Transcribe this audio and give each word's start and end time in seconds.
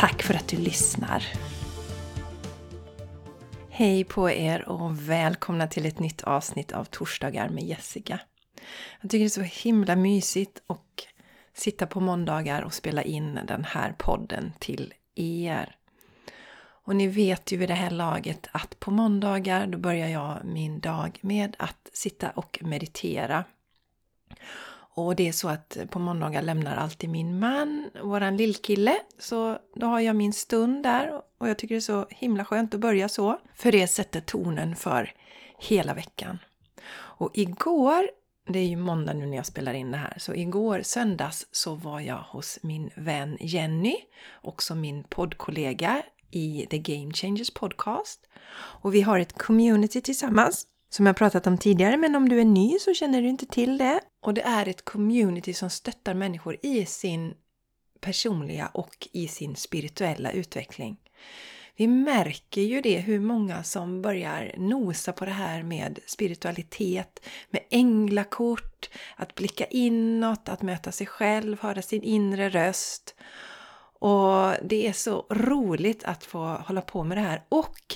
Tack 0.00 0.22
för 0.22 0.34
att 0.34 0.48
du 0.48 0.56
lyssnar! 0.56 1.26
Hej 3.70 4.04
på 4.04 4.30
er 4.30 4.68
och 4.68 5.10
välkomna 5.10 5.66
till 5.66 5.86
ett 5.86 5.98
nytt 5.98 6.22
avsnitt 6.22 6.72
av 6.72 6.84
Torsdagar 6.84 7.48
med 7.48 7.64
Jessica. 7.64 8.20
Jag 9.00 9.10
tycker 9.10 9.18
det 9.18 9.24
är 9.24 9.28
så 9.28 9.68
himla 9.68 9.96
mysigt 9.96 10.62
att 10.66 11.06
sitta 11.54 11.86
på 11.86 12.00
måndagar 12.00 12.62
och 12.62 12.74
spela 12.74 13.02
in 13.02 13.40
den 13.48 13.64
här 13.64 13.94
podden 13.98 14.52
till 14.58 14.94
er. 15.14 15.76
Och 16.60 16.96
ni 16.96 17.06
vet 17.06 17.52
ju 17.52 17.56
vid 17.56 17.68
det 17.68 17.74
här 17.74 17.90
laget 17.90 18.48
att 18.52 18.80
på 18.80 18.90
måndagar 18.90 19.66
då 19.66 19.78
börjar 19.78 20.08
jag 20.08 20.44
min 20.44 20.80
dag 20.80 21.18
med 21.20 21.56
att 21.58 21.90
sitta 21.92 22.30
och 22.30 22.58
meditera. 22.62 23.44
Och 24.94 25.16
det 25.16 25.28
är 25.28 25.32
så 25.32 25.48
att 25.48 25.76
på 25.90 25.98
måndagar 25.98 26.42
lämnar 26.42 26.76
alltid 26.76 27.10
min 27.10 27.38
man, 27.38 27.90
våran 28.02 28.36
lillkille, 28.36 28.96
så 29.18 29.58
då 29.74 29.86
har 29.86 30.00
jag 30.00 30.16
min 30.16 30.32
stund 30.32 30.82
där 30.82 31.22
och 31.38 31.48
jag 31.48 31.58
tycker 31.58 31.74
det 31.74 31.78
är 31.78 31.80
så 31.80 32.06
himla 32.10 32.44
skönt 32.44 32.74
att 32.74 32.80
börja 32.80 33.08
så. 33.08 33.38
För 33.54 33.72
det 33.72 33.86
sätter 33.86 34.20
tonen 34.20 34.76
för 34.76 35.12
hela 35.58 35.94
veckan. 35.94 36.38
Och 36.92 37.30
igår, 37.34 38.10
det 38.48 38.58
är 38.58 38.66
ju 38.66 38.76
måndag 38.76 39.12
nu 39.12 39.26
när 39.26 39.36
jag 39.36 39.46
spelar 39.46 39.74
in 39.74 39.90
det 39.90 39.96
här, 39.96 40.14
så 40.18 40.34
igår 40.34 40.80
söndags 40.82 41.46
så 41.50 41.74
var 41.74 42.00
jag 42.00 42.18
hos 42.18 42.58
min 42.62 42.90
vän 42.96 43.36
Jenny, 43.40 43.96
också 44.42 44.74
min 44.74 45.04
poddkollega 45.04 46.02
i 46.30 46.66
The 46.70 46.78
Game 46.78 47.12
Changers 47.12 47.50
Podcast. 47.50 48.20
Och 48.52 48.94
vi 48.94 49.00
har 49.00 49.18
ett 49.18 49.38
community 49.38 50.00
tillsammans 50.00 50.66
som 50.90 51.06
jag 51.06 51.16
pratat 51.16 51.46
om 51.46 51.58
tidigare, 51.58 51.96
men 51.96 52.16
om 52.16 52.28
du 52.28 52.40
är 52.40 52.44
ny 52.44 52.78
så 52.78 52.94
känner 52.94 53.22
du 53.22 53.28
inte 53.28 53.46
till 53.46 53.78
det. 53.78 54.00
Och 54.22 54.34
det 54.34 54.42
är 54.42 54.68
ett 54.68 54.84
community 54.84 55.54
som 55.54 55.70
stöttar 55.70 56.14
människor 56.14 56.56
i 56.62 56.86
sin 56.86 57.34
personliga 58.00 58.70
och 58.74 59.08
i 59.12 59.28
sin 59.28 59.56
spirituella 59.56 60.30
utveckling. 60.32 60.96
Vi 61.76 61.86
märker 61.86 62.60
ju 62.60 62.80
det 62.80 62.98
hur 62.98 63.20
många 63.20 63.62
som 63.62 64.02
börjar 64.02 64.54
nosa 64.56 65.12
på 65.12 65.24
det 65.24 65.30
här 65.30 65.62
med 65.62 65.98
spiritualitet, 66.06 67.20
med 67.50 67.62
änglakort, 67.70 68.90
att 69.16 69.34
blicka 69.34 69.64
inåt, 69.64 70.48
att 70.48 70.62
möta 70.62 70.92
sig 70.92 71.06
själv, 71.06 71.60
höra 71.60 71.82
sin 71.82 72.02
inre 72.02 72.48
röst. 72.48 73.14
Och 73.98 74.54
det 74.62 74.86
är 74.86 74.92
så 74.92 75.26
roligt 75.30 76.04
att 76.04 76.24
få 76.24 76.44
hålla 76.44 76.80
på 76.80 77.04
med 77.04 77.16
det 77.16 77.22
här. 77.22 77.42
Och 77.48 77.94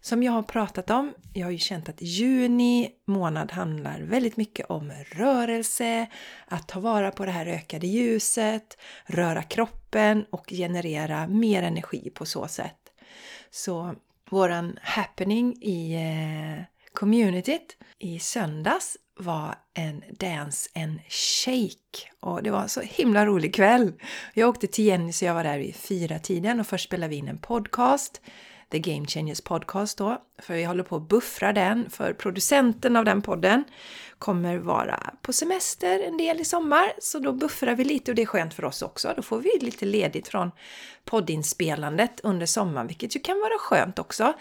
som 0.00 0.22
jag 0.22 0.32
har 0.32 0.42
pratat 0.42 0.90
om, 0.90 1.14
jag 1.34 1.46
har 1.46 1.50
ju 1.50 1.58
känt 1.58 1.88
att 1.88 2.02
juni 2.02 2.90
månad 3.06 3.52
handlar 3.52 4.00
väldigt 4.00 4.36
mycket 4.36 4.66
om 4.70 4.92
rörelse, 5.10 6.06
att 6.46 6.68
ta 6.68 6.80
vara 6.80 7.10
på 7.10 7.24
det 7.24 7.30
här 7.30 7.46
ökade 7.46 7.86
ljuset, 7.86 8.78
röra 9.06 9.42
kroppen 9.42 10.24
och 10.30 10.46
generera 10.50 11.26
mer 11.26 11.62
energi 11.62 12.10
på 12.14 12.26
så 12.26 12.48
sätt. 12.48 12.76
Så 13.50 13.94
våran 14.30 14.78
happening 14.82 15.62
i 15.62 15.94
eh, 15.94 16.64
communityt 16.92 17.76
i 17.98 18.18
söndags 18.18 18.96
var 19.18 19.54
en 19.74 20.02
dance 20.18 20.70
and 20.74 21.00
shake 21.08 22.10
och 22.20 22.42
det 22.42 22.50
var 22.50 22.62
en 22.62 22.68
så 22.68 22.80
himla 22.80 23.26
rolig 23.26 23.54
kväll. 23.54 23.92
Jag 24.34 24.48
åkte 24.48 24.66
till 24.66 24.84
Jenny 24.84 25.12
så 25.12 25.24
jag 25.24 25.34
var 25.34 25.44
där 25.44 25.58
vid 25.58 25.76
fyra 25.76 26.18
tiden 26.18 26.60
och 26.60 26.66
först 26.66 26.84
spelade 26.84 27.10
vi 27.10 27.16
in 27.16 27.28
en 27.28 27.38
podcast 27.38 28.20
The 28.70 28.78
Game 28.78 29.06
Changers 29.06 29.40
Podcast 29.40 29.98
då, 29.98 30.22
för 30.38 30.54
vi 30.54 30.64
håller 30.64 30.84
på 30.84 30.96
att 30.96 31.08
buffra 31.08 31.52
den, 31.52 31.90
för 31.90 32.12
producenten 32.12 32.96
av 32.96 33.04
den 33.04 33.22
podden 33.22 33.64
kommer 34.18 34.58
vara 34.58 35.14
på 35.22 35.32
semester 35.32 36.00
en 36.00 36.16
del 36.16 36.40
i 36.40 36.44
sommar, 36.44 36.92
så 36.98 37.18
då 37.18 37.32
buffrar 37.32 37.74
vi 37.74 37.84
lite 37.84 38.10
och 38.10 38.14
det 38.14 38.22
är 38.22 38.26
skönt 38.26 38.54
för 38.54 38.64
oss 38.64 38.82
också. 38.82 39.12
Då 39.16 39.22
får 39.22 39.38
vi 39.38 39.50
lite 39.60 39.86
ledigt 39.86 40.28
från 40.28 40.50
poddinspelandet 41.04 42.20
under 42.20 42.46
sommaren, 42.46 42.86
vilket 42.86 43.16
ju 43.16 43.20
kan 43.20 43.40
vara 43.40 43.58
skönt 43.58 43.98
också. 43.98 44.32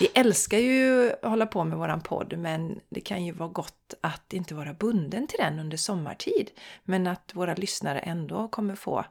Vi 0.00 0.06
älskar 0.14 0.58
ju 0.58 1.12
att 1.12 1.30
hålla 1.30 1.46
på 1.46 1.64
med 1.64 1.78
våran 1.78 2.00
podd, 2.00 2.38
men 2.38 2.80
det 2.88 3.00
kan 3.00 3.24
ju 3.24 3.32
vara 3.32 3.48
gott 3.48 3.94
att 4.00 4.32
inte 4.32 4.54
vara 4.54 4.74
bunden 4.74 5.26
till 5.26 5.38
den 5.38 5.58
under 5.58 5.76
sommartid, 5.76 6.50
men 6.84 7.06
att 7.06 7.30
våra 7.34 7.54
lyssnare 7.54 7.98
ändå 7.98 8.48
kommer 8.48 8.74
få 8.74 9.04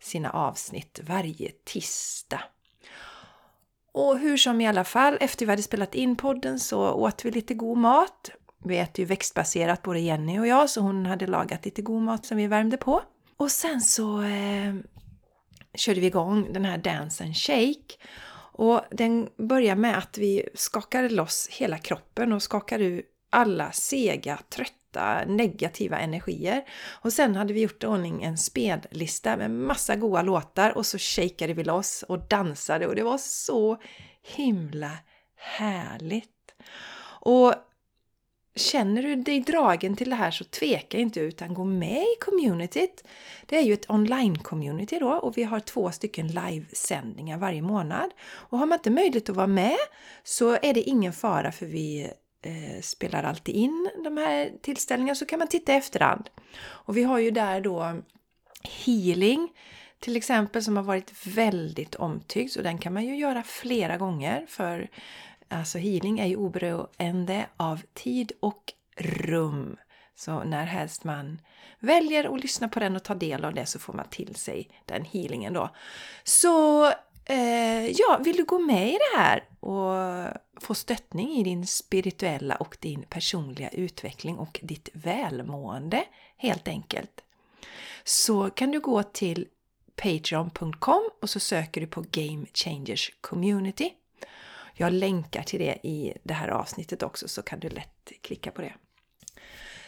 sina 0.00 0.30
avsnitt 0.30 1.00
varje 1.02 1.50
tisdag. 1.64 2.40
Och 3.92 4.18
hur 4.18 4.36
som 4.36 4.60
i 4.60 4.66
alla 4.66 4.84
fall, 4.84 5.18
efter 5.20 5.46
vi 5.46 5.52
hade 5.52 5.62
spelat 5.62 5.94
in 5.94 6.16
podden 6.16 6.58
så 6.58 6.92
åt 6.92 7.24
vi 7.24 7.30
lite 7.30 7.54
god 7.54 7.78
mat. 7.78 8.30
Vi 8.64 8.78
äter 8.78 9.00
ju 9.00 9.06
växtbaserat 9.06 9.82
både 9.82 10.00
Jenny 10.00 10.38
och 10.38 10.46
jag, 10.46 10.70
så 10.70 10.80
hon 10.80 11.06
hade 11.06 11.26
lagat 11.26 11.64
lite 11.64 11.82
god 11.82 12.02
mat 12.02 12.26
som 12.26 12.36
vi 12.36 12.46
värmde 12.46 12.76
på. 12.76 13.02
Och 13.36 13.50
sen 13.50 13.80
så 13.80 14.22
eh, 14.22 14.74
körde 15.74 16.00
vi 16.00 16.06
igång 16.06 16.52
den 16.52 16.64
här 16.64 16.78
Dance 16.78 17.24
and 17.24 17.36
Shake. 17.36 17.94
Och 18.52 18.82
den 18.90 19.28
börjar 19.36 19.76
med 19.76 19.98
att 19.98 20.18
vi 20.18 20.48
skakar 20.54 21.08
loss 21.08 21.48
hela 21.50 21.78
kroppen 21.78 22.32
och 22.32 22.42
skakar 22.42 22.80
ur 22.80 23.02
alla 23.30 23.72
sega, 23.72 24.38
trötta 24.48 24.74
trötta, 24.90 25.24
negativa 25.24 25.98
energier. 25.98 26.64
Och 26.90 27.12
sen 27.12 27.36
hade 27.36 27.52
vi 27.52 27.60
gjort 27.60 27.84
i 27.84 27.86
ordning 27.86 28.22
en 28.22 28.38
spellista 28.38 29.36
med 29.36 29.50
massa 29.50 29.96
goa 29.96 30.22
låtar 30.22 30.76
och 30.76 30.86
så 30.86 30.98
shakade 30.98 31.52
vi 31.52 31.64
loss 31.64 32.04
och 32.08 32.18
dansade 32.28 32.86
och 32.86 32.94
det 32.94 33.02
var 33.02 33.18
så 33.18 33.76
himla 34.36 34.90
härligt. 35.36 36.28
Och 37.22 37.54
Känner 38.54 39.02
du 39.02 39.16
dig 39.16 39.40
dragen 39.40 39.96
till 39.96 40.10
det 40.10 40.16
här 40.16 40.30
så 40.30 40.44
tveka 40.44 40.98
inte 40.98 41.20
utan 41.20 41.54
gå 41.54 41.64
med 41.64 42.02
i 42.02 42.16
communityt. 42.20 43.04
Det 43.46 43.58
är 43.58 43.62
ju 43.62 43.72
ett 43.72 43.88
online-community 43.88 45.00
då 45.00 45.10
och 45.10 45.38
vi 45.38 45.42
har 45.42 45.60
två 45.60 45.90
stycken 45.90 46.28
livesändningar 46.28 47.38
varje 47.38 47.62
månad. 47.62 48.10
Och 48.20 48.58
har 48.58 48.66
man 48.66 48.78
inte 48.78 48.90
möjlighet 48.90 49.30
att 49.30 49.36
vara 49.36 49.46
med 49.46 49.76
så 50.24 50.58
är 50.62 50.74
det 50.74 50.82
ingen 50.82 51.12
fara 51.12 51.52
för 51.52 51.66
vi 51.66 52.10
eh, 52.42 52.80
spelar 52.82 53.22
alltid 53.22 53.54
in 53.54 53.90
de 54.04 54.16
här 54.16 54.52
tillställningarna 54.62 55.14
så 55.14 55.26
kan 55.26 55.38
man 55.38 55.48
titta 55.48 55.72
i 55.72 55.76
efterhand. 55.76 56.30
Och 56.62 56.96
vi 56.96 57.02
har 57.02 57.18
ju 57.18 57.30
där 57.30 57.60
då 57.60 58.02
healing 58.62 59.48
till 60.00 60.16
exempel 60.16 60.64
som 60.64 60.76
har 60.76 60.84
varit 60.84 61.26
väldigt 61.26 61.94
omtyckt 61.94 62.56
och 62.56 62.62
den 62.62 62.78
kan 62.78 62.92
man 62.92 63.04
ju 63.04 63.16
göra 63.16 63.42
flera 63.42 63.96
gånger 63.96 64.46
för 64.48 64.88
alltså 65.48 65.78
healing 65.78 66.18
är 66.18 66.26
ju 66.26 66.36
oberoende 66.36 67.46
av 67.56 67.80
tid 67.94 68.32
och 68.40 68.72
rum. 68.96 69.76
Så 70.14 70.44
när 70.44 70.66
helst 70.66 71.04
man 71.04 71.40
väljer 71.78 72.34
att 72.34 72.42
lyssna 72.42 72.68
på 72.68 72.80
den 72.80 72.96
och 72.96 73.02
ta 73.02 73.14
del 73.14 73.44
av 73.44 73.54
det 73.54 73.66
så 73.66 73.78
får 73.78 73.92
man 73.92 74.08
till 74.08 74.34
sig 74.34 74.68
den 74.84 75.04
healingen 75.04 75.52
då. 75.52 75.70
Så 76.24 76.92
eh, 77.24 77.90
ja, 77.90 78.20
vill 78.24 78.36
du 78.36 78.44
gå 78.44 78.58
med 78.58 78.88
i 78.88 78.98
det 78.98 79.18
här 79.18 79.44
och 79.60 80.62
få 80.62 80.74
stöttning 80.74 81.28
i 81.28 81.42
din 81.42 81.66
spirituella 81.66 82.56
och 82.56 82.76
din 82.80 83.02
personliga 83.02 83.68
utveckling 83.68 84.38
och 84.38 84.60
ditt 84.62 84.88
välmående 84.92 86.04
helt 86.36 86.68
enkelt. 86.68 87.20
Så 88.04 88.50
kan 88.50 88.70
du 88.70 88.80
gå 88.80 89.02
till 89.02 89.46
patreon.com 89.96 91.10
och 91.22 91.30
så 91.30 91.40
söker 91.40 91.80
du 91.80 91.86
på 91.86 92.04
Game 92.10 92.46
Changers 92.54 93.10
Community. 93.20 93.92
Jag 94.74 94.92
länkar 94.92 95.42
till 95.42 95.60
det 95.60 95.86
i 95.86 96.14
det 96.22 96.34
här 96.34 96.48
avsnittet 96.48 97.02
också 97.02 97.28
så 97.28 97.42
kan 97.42 97.60
du 97.60 97.68
lätt 97.68 98.12
klicka 98.22 98.50
på 98.50 98.62
det. 98.62 98.72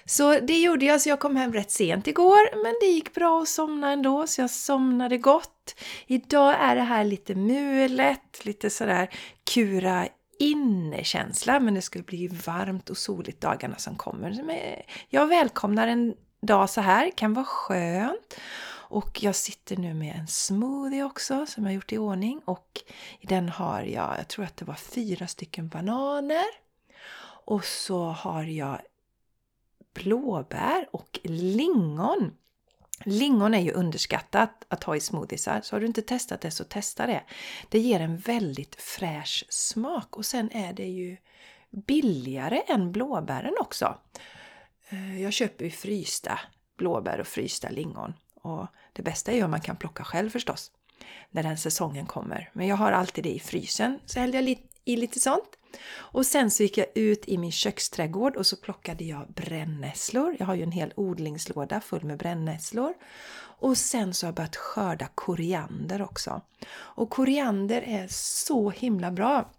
Så 0.05 0.41
det 0.41 0.61
gjorde 0.61 0.85
jag, 0.85 1.01
så 1.01 1.09
jag 1.09 1.21
kom 1.21 1.37
hem 1.37 1.53
rätt 1.53 1.71
sent 1.71 2.07
igår, 2.07 2.63
men 2.65 2.75
det 2.81 2.87
gick 2.87 3.15
bra 3.15 3.43
att 3.43 3.49
somna 3.49 3.93
ändå, 3.93 4.27
så 4.27 4.41
jag 4.41 4.51
somnade 4.51 5.19
gott. 5.19 5.75
Idag 6.07 6.55
är 6.61 6.77
det 6.77 6.83
här 6.83 7.05
lite 7.05 7.35
mulet, 7.35 8.45
lite 8.45 8.71
sådär 8.71 9.09
kura 9.55 10.09
innekänsla, 10.39 11.61
men 11.61 11.75
det 11.75 11.83
skulle 11.83 12.05
bli 12.05 12.27
varmt 12.29 12.91
och 12.91 12.97
soligt 12.97 13.41
dagarna 13.41 13.77
som 13.77 13.97
kommer. 13.97 14.43
Jag 15.09 15.27
välkomnar 15.27 15.89
en 15.89 16.15
dag 16.43 16.71
så 16.71 16.81
här, 16.81 17.11
kan 17.11 17.35
vara 17.35 17.45
skönt. 17.45 18.37
Och 18.93 19.23
jag 19.23 19.35
sitter 19.35 19.77
nu 19.77 19.95
med 19.95 20.17
en 20.17 20.27
smoothie 20.27 21.05
också 21.05 21.47
som 21.47 21.65
jag 21.65 21.75
gjort 21.75 21.93
i 21.93 21.99
ordning 21.99 22.41
och 22.45 22.81
i 23.21 23.27
den 23.27 23.49
har 23.49 23.83
jag, 23.83 24.15
jag 24.19 24.29
tror 24.29 24.45
att 24.45 24.57
det 24.57 24.65
var 24.65 24.75
fyra 24.75 25.27
stycken 25.27 25.69
bananer. 25.69 26.45
Och 27.45 27.65
så 27.65 28.05
har 28.05 28.43
jag 28.43 28.79
blåbär 29.95 30.89
och 30.91 31.21
lingon 31.23 32.33
Lingon 33.05 33.55
är 33.55 33.61
ju 33.61 33.73
underskattat 33.73 34.65
att 34.69 34.85
ha 34.85 34.97
i 34.97 35.01
smoothiesar, 35.01 35.61
så 35.61 35.77
har 35.77 35.81
du 35.81 35.87
inte 35.87 36.03
testat 36.03 36.41
det 36.41 36.51
så 36.51 36.65
testa 36.65 37.07
det. 37.07 37.23
Det 37.69 37.79
ger 37.79 38.01
en 38.01 38.17
väldigt 38.17 38.75
fräsch 38.75 39.45
smak 39.49 40.17
och 40.17 40.27
sen 40.27 40.53
är 40.53 40.73
det 40.73 40.87
ju 40.87 41.17
billigare 41.71 42.63
än 42.69 42.93
blåbären 42.93 43.55
också. 43.61 43.99
Eh, 44.89 45.23
jag 45.23 45.33
köper 45.33 45.65
ju 45.65 45.71
frysta 45.71 46.41
blåbär 46.77 47.21
och 47.21 47.27
frysta 47.27 47.71
lingon 47.71 48.15
och 48.35 48.67
det 48.93 49.03
bästa 49.03 49.33
är 49.33 49.37
ju 49.37 49.45
om 49.45 49.51
man 49.51 49.61
kan 49.61 49.77
plocka 49.77 50.05
själv 50.05 50.31
förstås 50.31 50.71
när 51.31 51.43
den 51.43 51.59
säsongen 51.59 52.07
kommer. 52.07 52.51
Men 52.53 52.67
jag 52.67 52.77
har 52.77 52.93
alltid 52.93 53.25
det 53.25 53.35
i 53.35 53.41
frysen 53.41 53.99
så 54.07 54.21
hällde 54.21 54.37
jag 54.37 54.45
lite 54.45 54.72
i 54.85 54.97
lite 54.97 55.21
sånt. 55.21 55.59
Och 55.95 56.27
sen 56.27 56.51
så 56.51 56.63
gick 56.63 56.79
jag 56.79 56.87
ut 56.95 57.29
i 57.29 57.39
min 57.39 57.53
köksträdgård 57.53 58.37
och 58.37 58.47
så 58.47 58.57
plockade 58.57 59.05
jag 59.05 59.33
brännässlor. 59.33 60.37
Jag 60.39 60.47
har 60.47 60.55
ju 60.55 60.63
en 60.63 60.73
hel 60.73 60.93
odlingslåda 60.97 61.81
full 61.81 62.05
med 62.05 62.19
brännässlor. 62.19 62.95
Och 63.59 63.79
sen 63.79 64.15
så 64.15 64.27
har 64.27 64.29
jag 64.29 64.35
börjat 64.35 64.57
skörda 64.57 65.09
koriander 65.15 66.03
också. 66.03 66.41
Och 66.73 67.11
koriander 67.11 67.83
är 67.83 68.07
så 68.11 68.71
himla 68.71 69.11
bra 69.11 69.51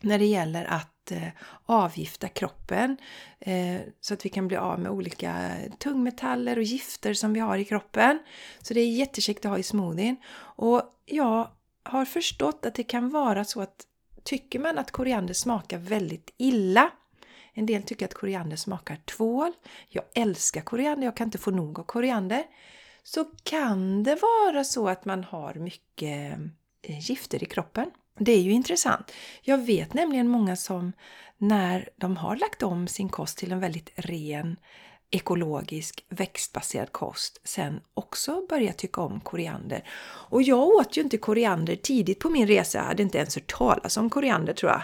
när 0.00 0.18
det 0.18 0.26
gäller 0.26 0.64
att 0.64 1.10
eh, 1.10 1.28
avgifta 1.66 2.28
kroppen 2.28 2.96
eh, 3.40 3.80
så 4.00 4.14
att 4.14 4.24
vi 4.24 4.28
kan 4.28 4.48
bli 4.48 4.56
av 4.56 4.80
med 4.80 4.90
olika 4.90 5.50
tungmetaller 5.78 6.56
och 6.56 6.62
gifter 6.62 7.14
som 7.14 7.32
vi 7.32 7.40
har 7.40 7.58
i 7.58 7.64
kroppen. 7.64 8.18
Så 8.62 8.74
det 8.74 8.80
är 8.80 8.88
jättekäckt 8.88 9.44
att 9.44 9.50
ha 9.50 9.58
i 9.58 9.62
smoothien. 9.62 10.16
Och 10.38 10.82
jag 11.06 11.48
har 11.82 12.04
förstått 12.04 12.66
att 12.66 12.74
det 12.74 12.82
kan 12.82 13.10
vara 13.10 13.44
så 13.44 13.60
att 13.60 13.87
Tycker 14.28 14.58
man 14.58 14.78
att 14.78 14.90
koriander 14.90 15.34
smakar 15.34 15.78
väldigt 15.78 16.34
illa 16.36 16.90
en 17.58 17.66
del 17.66 17.82
tycker 17.82 18.04
att 18.04 18.14
koriander 18.14 18.56
smakar 18.56 18.96
tvål. 18.96 19.52
Jag 19.88 20.04
älskar 20.14 20.60
koriander, 20.60 21.04
jag 21.04 21.16
kan 21.16 21.26
inte 21.26 21.38
få 21.38 21.50
nog 21.50 21.78
av 21.78 21.84
koriander. 21.84 22.44
Så 23.02 23.24
kan 23.42 24.02
det 24.02 24.18
vara 24.22 24.64
så 24.64 24.88
att 24.88 25.04
man 25.04 25.24
har 25.24 25.54
mycket 25.54 26.38
eh, 26.82 27.10
gifter 27.10 27.42
i 27.42 27.46
kroppen. 27.46 27.90
Det 28.18 28.32
är 28.32 28.40
ju 28.40 28.52
intressant. 28.52 29.12
Jag 29.42 29.58
vet 29.58 29.94
nämligen 29.94 30.28
många 30.28 30.56
som 30.56 30.92
när 31.38 31.88
de 31.96 32.16
har 32.16 32.36
lagt 32.36 32.62
om 32.62 32.88
sin 32.88 33.08
kost 33.08 33.38
till 33.38 33.52
en 33.52 33.60
väldigt 33.60 33.90
ren 33.96 34.56
ekologisk 35.10 36.04
växtbaserad 36.08 36.92
kost 36.92 37.40
sen 37.44 37.80
också 37.94 38.46
börjat 38.48 38.78
tycka 38.78 39.00
om 39.00 39.20
koriander. 39.20 39.88
Och 40.30 40.42
jag 40.42 40.68
åt 40.68 40.96
ju 40.96 41.02
inte 41.02 41.18
koriander 41.18 41.76
tidigt 41.76 42.18
på 42.18 42.30
min 42.30 42.46
resa. 42.46 42.78
Jag 42.78 42.84
hade 42.84 43.02
inte 43.02 43.18
ens 43.18 43.34
hört 43.34 43.58
talas 43.58 43.96
om 43.96 44.10
koriander 44.10 44.52
tror 44.52 44.72
jag. 44.72 44.82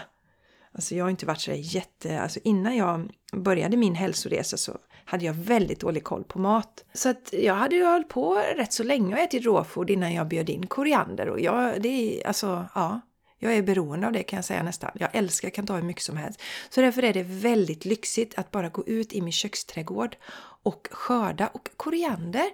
Alltså 0.71 0.95
jag 0.95 1.05
har 1.05 1.09
inte 1.09 1.25
varit 1.25 1.41
så 1.41 1.51
jätte... 1.51 2.21
Alltså 2.21 2.39
innan 2.43 2.77
jag 2.77 3.11
började 3.33 3.77
min 3.77 3.95
hälsoresa 3.95 4.57
så 4.57 4.77
hade 5.05 5.25
jag 5.25 5.33
väldigt 5.33 5.79
dålig 5.79 6.03
koll 6.03 6.23
på 6.23 6.39
mat. 6.39 6.85
Så 6.93 7.09
att 7.09 7.33
jag 7.33 7.55
hade 7.55 7.75
ju 7.75 7.85
hållit 7.85 8.09
på 8.09 8.35
rätt 8.55 8.73
så 8.73 8.83
länge 8.83 9.15
och 9.15 9.21
ätit 9.21 9.45
råfod 9.45 9.89
innan 9.89 10.13
jag 10.13 10.27
bjöd 10.27 10.49
in 10.49 10.67
koriander. 10.67 11.29
Och 11.29 11.39
jag, 11.39 11.81
det 11.81 11.89
är 11.89 12.27
alltså, 12.27 12.65
ja. 12.75 13.01
Jag 13.45 13.57
är 13.57 13.61
beroende 13.61 14.07
av 14.07 14.13
det 14.13 14.23
kan 14.23 14.37
jag 14.37 14.45
säga 14.45 14.63
nästan. 14.63 14.91
Jag 14.93 15.09
älskar, 15.13 15.49
kan 15.49 15.65
ta 15.65 15.75
hur 15.75 15.81
mycket 15.81 16.03
som 16.03 16.17
helst. 16.17 16.41
Så 16.69 16.81
därför 16.81 17.03
är 17.03 17.13
det 17.13 17.23
väldigt 17.23 17.85
lyxigt 17.85 18.33
att 18.37 18.51
bara 18.51 18.69
gå 18.69 18.85
ut 18.85 19.13
i 19.13 19.21
min 19.21 19.31
köksträdgård 19.31 20.17
och 20.63 20.87
skörda. 20.91 21.47
Och 21.47 21.69
koriander, 21.77 22.45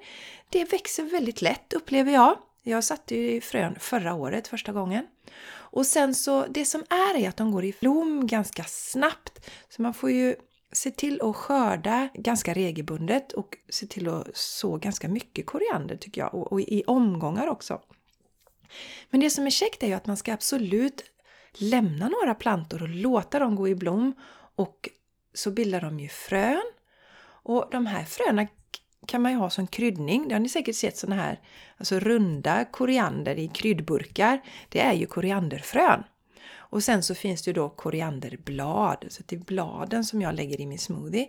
det 0.49 0.63
växer 0.63 1.03
väldigt 1.03 1.41
lätt 1.41 1.73
upplever 1.73 2.11
jag. 2.11 2.37
Jag 2.63 2.83
satte 2.83 3.15
ju 3.15 3.41
frön 3.41 3.75
förra 3.79 4.13
året 4.13 4.47
första 4.47 4.71
gången. 4.71 5.07
Och 5.53 5.85
sen 5.85 6.15
så, 6.15 6.45
det 6.49 6.65
som 6.65 6.81
är 6.89 7.19
är 7.19 7.29
att 7.29 7.37
de 7.37 7.51
går 7.51 7.65
i 7.65 7.75
blom 7.79 8.27
ganska 8.27 8.63
snabbt. 8.63 9.49
Så 9.69 9.81
man 9.81 9.93
får 9.93 10.11
ju 10.11 10.35
se 10.71 10.91
till 10.91 11.21
att 11.21 11.35
skörda 11.35 12.09
ganska 12.13 12.53
regelbundet 12.53 13.31
och 13.31 13.57
se 13.69 13.87
till 13.87 14.09
att 14.09 14.27
så 14.33 14.77
ganska 14.77 15.07
mycket 15.07 15.45
koriander 15.45 15.95
tycker 15.95 16.21
jag. 16.21 16.33
Och, 16.33 16.51
och 16.51 16.61
i 16.61 16.83
omgångar 16.87 17.47
också. 17.47 17.81
Men 19.09 19.19
det 19.19 19.29
som 19.29 19.45
är 19.45 19.49
käckt 19.49 19.83
är 19.83 19.87
ju 19.87 19.93
att 19.93 20.07
man 20.07 20.17
ska 20.17 20.33
absolut 20.33 21.03
lämna 21.53 22.09
några 22.09 22.35
plantor 22.35 22.81
och 22.81 22.89
låta 22.89 23.39
dem 23.39 23.55
gå 23.55 23.67
i 23.67 23.75
blom 23.75 24.13
och 24.55 24.89
så 25.33 25.51
bildar 25.51 25.81
de 25.81 25.99
ju 25.99 26.07
frön. 26.07 26.71
Och 27.43 27.67
de 27.71 27.85
här 27.85 28.03
fröna 28.03 28.47
kan 29.07 29.21
man 29.21 29.31
ju 29.31 29.37
ha 29.37 29.49
som 29.49 29.67
kryddning. 29.67 30.27
Det 30.27 30.35
har 30.35 30.39
ni 30.39 30.49
säkert 30.49 30.75
sett 30.75 30.97
sådana 30.97 31.21
här 31.21 31.39
alltså 31.77 31.99
runda 31.99 32.65
koriander 32.65 33.39
i 33.39 33.47
kryddburkar. 33.47 34.41
Det 34.69 34.79
är 34.79 34.93
ju 34.93 35.05
korianderfrön. 35.05 36.03
Och 36.71 36.83
sen 36.83 37.03
så 37.03 37.15
finns 37.15 37.41
det 37.41 37.49
ju 37.49 37.53
då 37.53 37.69
korianderblad, 37.69 39.05
så 39.09 39.23
det 39.25 39.35
är 39.35 39.39
bladen 39.39 40.05
som 40.05 40.21
jag 40.21 40.35
lägger 40.35 40.61
i 40.61 40.65
min 40.65 40.79
smoothie. 40.79 41.27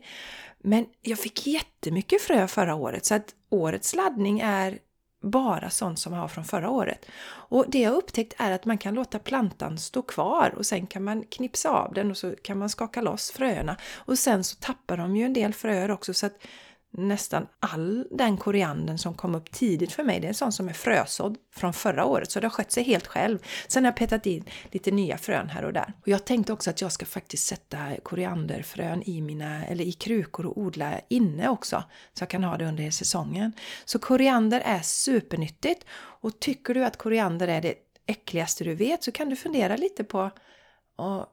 Men 0.58 0.86
jag 1.02 1.18
fick 1.18 1.46
jättemycket 1.46 2.22
frö 2.22 2.48
förra 2.48 2.74
året 2.74 3.04
så 3.04 3.14
att 3.14 3.34
årets 3.48 3.94
laddning 3.94 4.40
är 4.40 4.78
bara 5.22 5.70
sånt 5.70 5.98
som 5.98 6.10
man 6.10 6.20
har 6.20 6.28
från 6.28 6.44
förra 6.44 6.70
året. 6.70 7.06
Och 7.28 7.64
det 7.68 7.80
jag 7.80 7.94
upptäckt 7.94 8.34
är 8.38 8.50
att 8.50 8.64
man 8.64 8.78
kan 8.78 8.94
låta 8.94 9.18
plantan 9.18 9.78
stå 9.78 10.02
kvar 10.02 10.54
och 10.56 10.66
sen 10.66 10.86
kan 10.86 11.04
man 11.04 11.24
knipsa 11.24 11.70
av 11.70 11.94
den 11.94 12.10
och 12.10 12.16
så 12.16 12.34
kan 12.42 12.58
man 12.58 12.68
skaka 12.68 13.02
loss 13.02 13.30
fröerna 13.30 13.76
Och 13.94 14.18
sen 14.18 14.44
så 14.44 14.56
tappar 14.56 14.96
de 14.96 15.16
ju 15.16 15.24
en 15.24 15.32
del 15.32 15.54
fröer 15.54 15.90
också 15.90 16.14
så 16.14 16.26
att 16.26 16.46
nästan 16.92 17.46
all 17.60 18.06
den 18.10 18.36
koriandern 18.36 18.98
som 18.98 19.14
kom 19.14 19.34
upp 19.34 19.50
tidigt 19.50 19.92
för 19.92 20.04
mig, 20.04 20.20
det 20.20 20.26
är 20.26 20.28
en 20.28 20.34
sån 20.34 20.52
som 20.52 20.68
är 20.68 20.72
frösådd 20.72 21.36
från 21.54 21.72
förra 21.72 22.04
året, 22.04 22.30
så 22.30 22.40
det 22.40 22.46
har 22.46 22.50
skött 22.50 22.72
sig 22.72 22.82
helt 22.84 23.06
själv. 23.06 23.38
Sen 23.68 23.84
har 23.84 23.88
jag 23.88 23.96
petat 23.96 24.26
in 24.26 24.44
lite 24.70 24.90
nya 24.90 25.18
frön 25.18 25.48
här 25.48 25.64
och 25.64 25.72
där. 25.72 25.92
Och 26.00 26.08
jag 26.08 26.24
tänkte 26.24 26.52
också 26.52 26.70
att 26.70 26.80
jag 26.80 26.92
ska 26.92 27.06
faktiskt 27.06 27.46
sätta 27.46 27.78
korianderfrön 28.02 29.02
i 29.02 29.20
mina, 29.20 29.66
eller 29.66 29.84
i 29.84 29.92
krukor 29.92 30.46
och 30.46 30.58
odla 30.58 31.00
inne 31.08 31.48
också, 31.48 31.84
så 32.12 32.22
jag 32.22 32.28
kan 32.28 32.44
ha 32.44 32.56
det 32.56 32.66
under 32.66 32.90
säsongen. 32.90 33.52
Så 33.84 33.98
koriander 33.98 34.60
är 34.64 34.80
supernyttigt 34.80 35.84
och 35.94 36.40
tycker 36.40 36.74
du 36.74 36.84
att 36.84 36.96
koriander 36.96 37.48
är 37.48 37.60
det 37.60 37.74
äckligaste 38.06 38.64
du 38.64 38.74
vet 38.74 39.04
så 39.04 39.12
kan 39.12 39.28
du 39.28 39.36
fundera 39.36 39.76
lite 39.76 40.04
på 40.04 40.30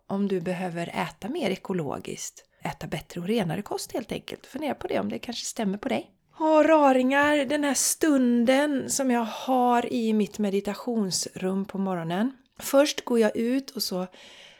om 0.07 0.27
du 0.27 0.41
behöver 0.41 0.87
äta 0.87 1.29
mer 1.29 1.49
ekologiskt 1.49 2.45
äta 2.61 2.87
bättre 2.87 3.21
och 3.21 3.27
renare 3.27 3.61
kost 3.61 3.91
helt 3.91 4.11
enkelt. 4.11 4.45
Fundera 4.45 4.75
på 4.75 4.87
det 4.87 4.99
om 4.99 5.09
det 5.09 5.19
kanske 5.19 5.45
stämmer 5.45 5.77
på 5.77 5.89
dig. 5.89 6.11
Ja, 6.39 6.63
raringar, 6.67 7.45
den 7.45 7.63
här 7.63 7.73
stunden 7.73 8.89
som 8.89 9.11
jag 9.11 9.25
har 9.25 9.93
i 9.93 10.13
mitt 10.13 10.39
meditationsrum 10.39 11.65
på 11.65 11.77
morgonen. 11.77 12.31
Först 12.59 13.05
går 13.05 13.19
jag 13.19 13.37
ut 13.37 13.69
och 13.69 13.83
så 13.83 14.07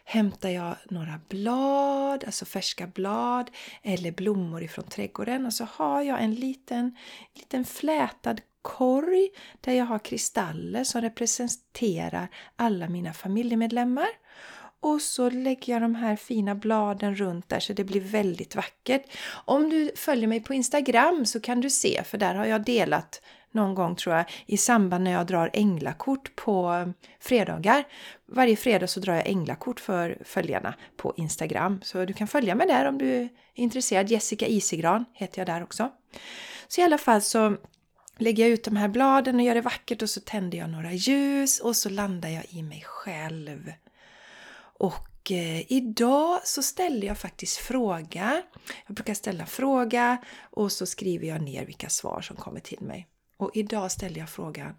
hämtar 0.06 0.50
jag 0.50 0.75
några 0.90 1.19
blad, 1.30 2.24
alltså 2.24 2.46
färska 2.46 2.88
blad 2.88 3.50
eller 3.84 4.12
blommor 4.12 4.63
ifrån 4.63 4.86
trädgården 4.86 5.46
och 5.46 5.54
så 5.54 5.68
har 5.72 6.01
jag 6.01 6.24
en 6.24 6.36
liten, 6.36 6.96
liten 7.36 7.66
flätad 7.66 8.42
korg 8.62 9.30
där 9.62 9.74
jag 9.74 9.86
har 9.86 10.00
kristaller 10.00 10.84
som 10.84 11.01
representerar 11.01 12.27
alla 12.56 12.89
mina 12.89 13.13
familjemedlemmar. 13.13 14.08
Och 14.81 15.01
så 15.01 15.29
lägger 15.29 15.74
jag 15.74 15.81
de 15.81 15.95
här 15.95 16.15
fina 16.15 16.55
bladen 16.55 17.15
runt 17.15 17.50
där 17.50 17.59
så 17.59 17.74
det 17.74 17.83
blir 17.83 18.01
väldigt 18.01 18.55
vackert. 18.55 19.03
Om 19.45 19.69
du 19.69 19.91
följer 19.95 20.27
mig 20.27 20.39
på 20.39 20.53
Instagram 20.53 21.25
så 21.25 21.39
kan 21.39 21.62
du 21.62 21.69
se, 21.69 22.03
för 22.03 22.17
där 22.17 22.36
har 22.36 22.45
jag 22.45 22.65
delat 22.65 23.21
någon 23.51 23.75
gång 23.75 23.95
tror 23.95 24.15
jag 24.15 24.25
i 24.45 24.57
samband 24.57 25.03
när 25.03 25.12
jag 25.12 25.27
drar 25.27 25.50
änglakort 25.53 26.36
på 26.36 26.74
eh, 26.74 26.88
fredagar. 27.19 27.83
Varje 28.25 28.55
fredag 28.55 28.88
så 28.88 29.00
drar 29.00 29.13
jag 29.13 29.27
änglakort 29.27 29.79
för 29.79 30.17
följarna 30.25 30.74
på 30.98 31.13
Instagram. 31.17 31.79
Så 31.83 32.05
du 32.05 32.13
kan 32.13 32.27
följa 32.27 32.55
mig 32.55 32.67
där 32.67 32.86
om 32.86 32.98
du 32.98 33.12
är 33.12 33.29
intresserad. 33.53 34.09
Jessica 34.09 34.48
Isigran 34.48 35.05
heter 35.13 35.39
jag 35.39 35.48
där 35.48 35.63
också. 35.63 35.91
Så 36.67 36.81
i 36.81 36.83
alla 36.83 36.98
fall 36.98 37.21
så 37.21 37.57
lägger 38.17 38.43
jag 38.43 38.51
ut 38.51 38.63
de 38.63 38.75
här 38.75 38.88
bladen 38.88 39.36
och 39.36 39.41
gör 39.41 39.55
det 39.55 39.62
vackert 39.62 40.01
och 40.01 40.09
så 40.09 40.21
tänder 40.21 40.57
jag 40.57 40.69
några 40.69 40.93
ljus 40.93 41.59
och 41.59 41.75
så 41.75 41.89
landar 41.89 42.29
jag 42.29 42.45
i 42.50 42.63
mig 42.63 42.83
själv. 42.86 43.71
Och 44.79 45.31
eh, 45.31 45.71
idag 45.71 46.39
så 46.43 46.63
ställer 46.63 47.07
jag 47.07 47.17
faktiskt 47.17 47.57
fråga. 47.57 48.41
Jag 48.88 48.95
brukar 48.95 49.13
ställa 49.13 49.45
fråga 49.45 50.17
och 50.41 50.71
så 50.71 50.86
skriver 50.86 51.27
jag 51.27 51.41
ner 51.41 51.65
vilka 51.65 51.89
svar 51.89 52.21
som 52.21 52.36
kommer 52.36 52.59
till 52.59 52.81
mig. 52.81 53.07
Och 53.38 53.51
idag 53.53 53.91
ställer 53.91 54.19
jag 54.19 54.29
frågan 54.29 54.75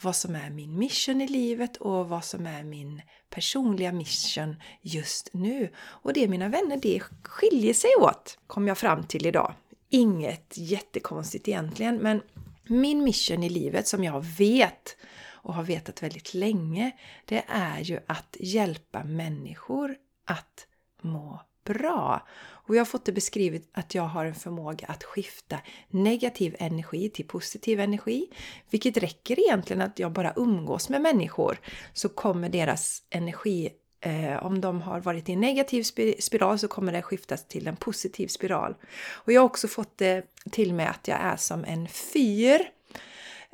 vad 0.00 0.16
som 0.16 0.34
är 0.34 0.50
min 0.50 0.78
mission 0.78 1.20
i 1.20 1.28
livet 1.28 1.76
och 1.76 2.08
vad 2.08 2.24
som 2.24 2.46
är 2.46 2.62
min 2.62 3.02
personliga 3.30 3.92
mission 3.92 4.56
just 4.80 5.30
nu. 5.32 5.72
Och 5.78 6.12
det 6.12 6.28
mina 6.28 6.48
vänner, 6.48 6.76
det 6.76 7.02
skiljer 7.22 7.74
sig 7.74 7.90
åt, 8.00 8.38
kom 8.46 8.68
jag 8.68 8.78
fram 8.78 9.04
till 9.04 9.26
idag. 9.26 9.54
Inget 9.88 10.54
jättekonstigt 10.56 11.48
egentligen, 11.48 11.96
men 11.96 12.22
min 12.64 13.04
mission 13.04 13.42
i 13.42 13.48
livet 13.48 13.88
som 13.88 14.04
jag 14.04 14.24
vet 14.24 14.96
och 15.42 15.54
har 15.54 15.64
vetat 15.64 16.02
väldigt 16.02 16.34
länge, 16.34 16.92
det 17.24 17.44
är 17.48 17.80
ju 17.80 18.00
att 18.06 18.36
hjälpa 18.40 19.04
människor 19.04 19.96
att 20.24 20.66
må 21.02 21.40
bra. 21.64 22.26
Och 22.70 22.76
jag 22.76 22.80
har 22.80 22.86
fått 22.86 23.04
det 23.04 23.12
beskrivet 23.12 23.62
att 23.72 23.94
jag 23.94 24.02
har 24.02 24.24
en 24.24 24.34
förmåga 24.34 24.86
att 24.86 25.04
skifta 25.04 25.58
negativ 25.88 26.56
energi 26.58 27.10
till 27.10 27.26
positiv 27.26 27.80
energi. 27.80 28.26
Vilket 28.70 28.96
räcker 28.96 29.40
egentligen 29.40 29.82
att 29.82 29.98
jag 29.98 30.12
bara 30.12 30.32
umgås 30.36 30.88
med 30.88 31.00
människor 31.00 31.58
så 31.92 32.08
kommer 32.08 32.48
deras 32.48 33.02
energi 33.10 33.70
eh, 34.00 34.46
om 34.46 34.60
de 34.60 34.82
har 34.82 35.00
varit 35.00 35.28
i 35.28 35.32
en 35.32 35.40
negativ 35.40 35.82
spiral 36.18 36.58
så 36.58 36.68
kommer 36.68 36.92
det 36.92 37.02
skiftas 37.02 37.48
till 37.48 37.66
en 37.66 37.76
positiv 37.76 38.28
spiral. 38.28 38.74
Och 39.10 39.32
jag 39.32 39.40
har 39.40 39.46
också 39.46 39.68
fått 39.68 39.98
det 39.98 40.24
till 40.50 40.74
mig 40.74 40.86
att 40.86 41.08
jag 41.08 41.18
är 41.20 41.36
som 41.36 41.64
en 41.64 41.88
fyr 41.88 42.60